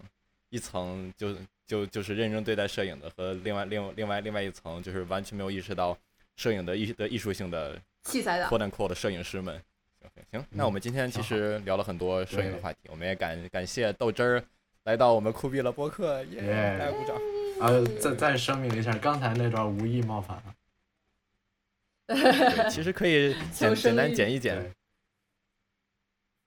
[0.50, 1.34] 一层就
[1.66, 5.96] 就就是认真对待摄影的，和另外另另外另外一层就是完全没有意识到
[6.36, 9.58] 摄影的艺的艺术性的器材的，quote and quote 的摄影师们。
[10.30, 14.44] 行，那我们今天其实聊了很多摄影的话题，我们也感感谢豆汁儿
[14.84, 17.16] 来到我们酷毙了播客，耶，耶大家鼓掌。
[17.60, 20.54] 呃，再再声明一下，刚才那段无意冒犯了。
[22.70, 24.72] 其实可以 简简单剪一剪，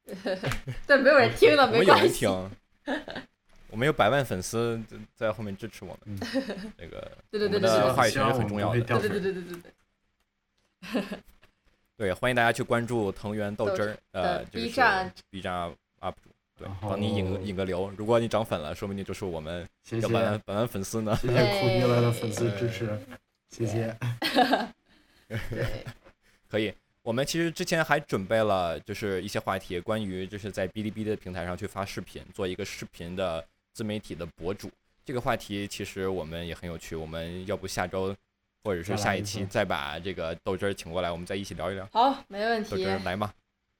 [0.06, 0.40] 对，
[0.88, 2.26] 但没有人听的，我们有没关系。
[2.26, 2.52] 人
[2.86, 3.08] 听，
[3.70, 4.82] 我们有百万粉丝
[5.16, 6.20] 在后面支持我们，
[6.78, 8.82] 那个对对对我们对对的话语权是很重要的。
[8.82, 9.10] 对对。
[9.10, 11.04] 对对对对对，
[11.96, 15.54] 对，欢迎大家去关注藤原豆汁儿，呃，的这个 B 是站 B 站
[16.00, 16.31] UP 主，
[16.82, 17.92] 帮你引个引个流。
[17.98, 21.16] 如果你涨粉了，说不定就是我们谢谢要百万百万粉丝呢。
[21.22, 23.00] 谢谢苦逼了的粉丝支持哎，
[23.50, 23.98] 谢谢。
[25.28, 25.86] 对，
[26.50, 26.74] 可以。
[27.04, 33.44] 我们其实之前还准备了，就是一些话题，关于就是在哔哩哔哩的平台上去发视频，做一个视频的
[33.74, 34.70] 自媒体的博主。
[35.04, 38.16] 这个话题其实我们也很有趣，我们要不下周
[38.64, 41.90] 或者是下一期再把这个豆汁儿请过来，我们再一起聊一聊。
[41.92, 42.88] 好，没问题豆汁。
[42.88, 43.34] 儿来嘛，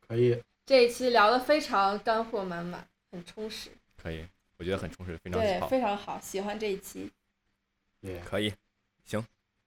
[0.08, 3.70] 可以，这一期聊的非常干货满满，很充实。
[4.02, 4.26] 可以。
[4.56, 5.68] 我觉得很充实，非常对，好。
[5.68, 7.12] 非常好，喜欢这一期。
[8.00, 8.54] 也可以，
[9.04, 9.22] 行，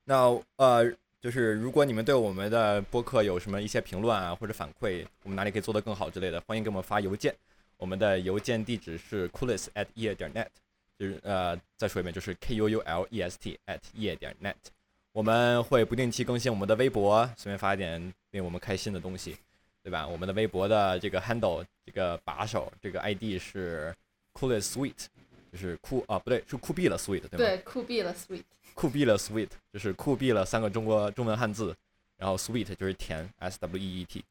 [0.04, 0.90] 那呃，
[1.20, 7.36] 就是如果你们对我们的播客有什么一些评论啊，或者反馈，我们哪里可以做得更好之类的，欢迎给我们发邮件。
[7.76, 10.46] 我们的邮件地址是 coolest at 夜点 net，
[10.98, 14.54] 就是呃，再说一遍，就是 k u u l e s t at 夜点 net。
[15.12, 19.36] 我们会不定期更新我们的微博，随便发一点令我们开心的东西，
[19.84, 20.08] 对吧？
[20.08, 23.94] 我们的微博的这个 handle 这个把手这个 ID 是
[24.32, 25.06] coolest sweet，
[25.52, 27.36] 就是酷啊不对，是酷毙了 sweet 对吗？
[27.36, 28.42] 对，酷毙了，sweet。
[28.72, 31.76] 酷毙了 sweet，就是酷毙了三个中国中文汉字，
[32.16, 34.24] 然后 sweet 就是甜 s w e e t，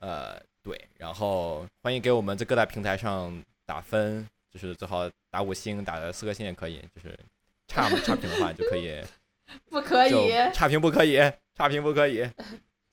[0.00, 7.18] 呃对，然后欢迎给我们在各大平台上打分，就是最好打五星，打四颗星也可以，就是
[7.66, 9.02] 差差评的话就可以，
[9.70, 11.16] 不可以，差评不可以，
[11.54, 12.18] 差评不可以，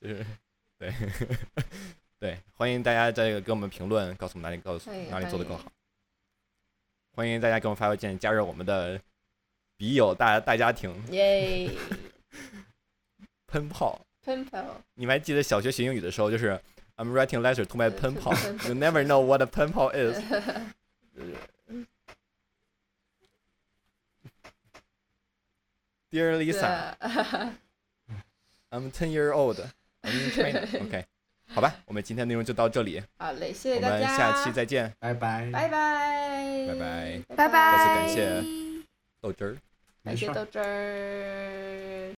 [0.00, 0.26] 就是
[0.82, 0.92] 对
[2.18, 5.70] 对，欢迎大家再给我们评论，告诉我们哪里告诉哪里做的更好，
[7.12, 9.00] 欢迎大家给我们发邮件加入我们的
[9.76, 10.92] 笔友大大家庭。
[11.12, 11.70] 耶
[13.46, 14.04] 喷炮。
[14.24, 14.64] ，pimple，
[14.94, 16.60] 你们还记得小学学英语的时候，就是
[16.96, 18.34] I'm writing letter to my 对 pen pal.
[18.66, 20.18] You never know what a pen pal is.
[26.10, 27.52] Dear Lisa，I'm
[28.90, 29.60] ten year old.
[30.02, 30.82] I'm in training.
[30.86, 31.04] OK，
[31.54, 37.72] 好吧，我们今天内容就到这里，好嘞，谢谢大家，下期再见，拜拜，拜拜，拜拜拜拜。
[37.72, 38.44] 再次感谢
[39.20, 39.56] 豆汁儿
[40.04, 42.02] 感谢豆汁儿。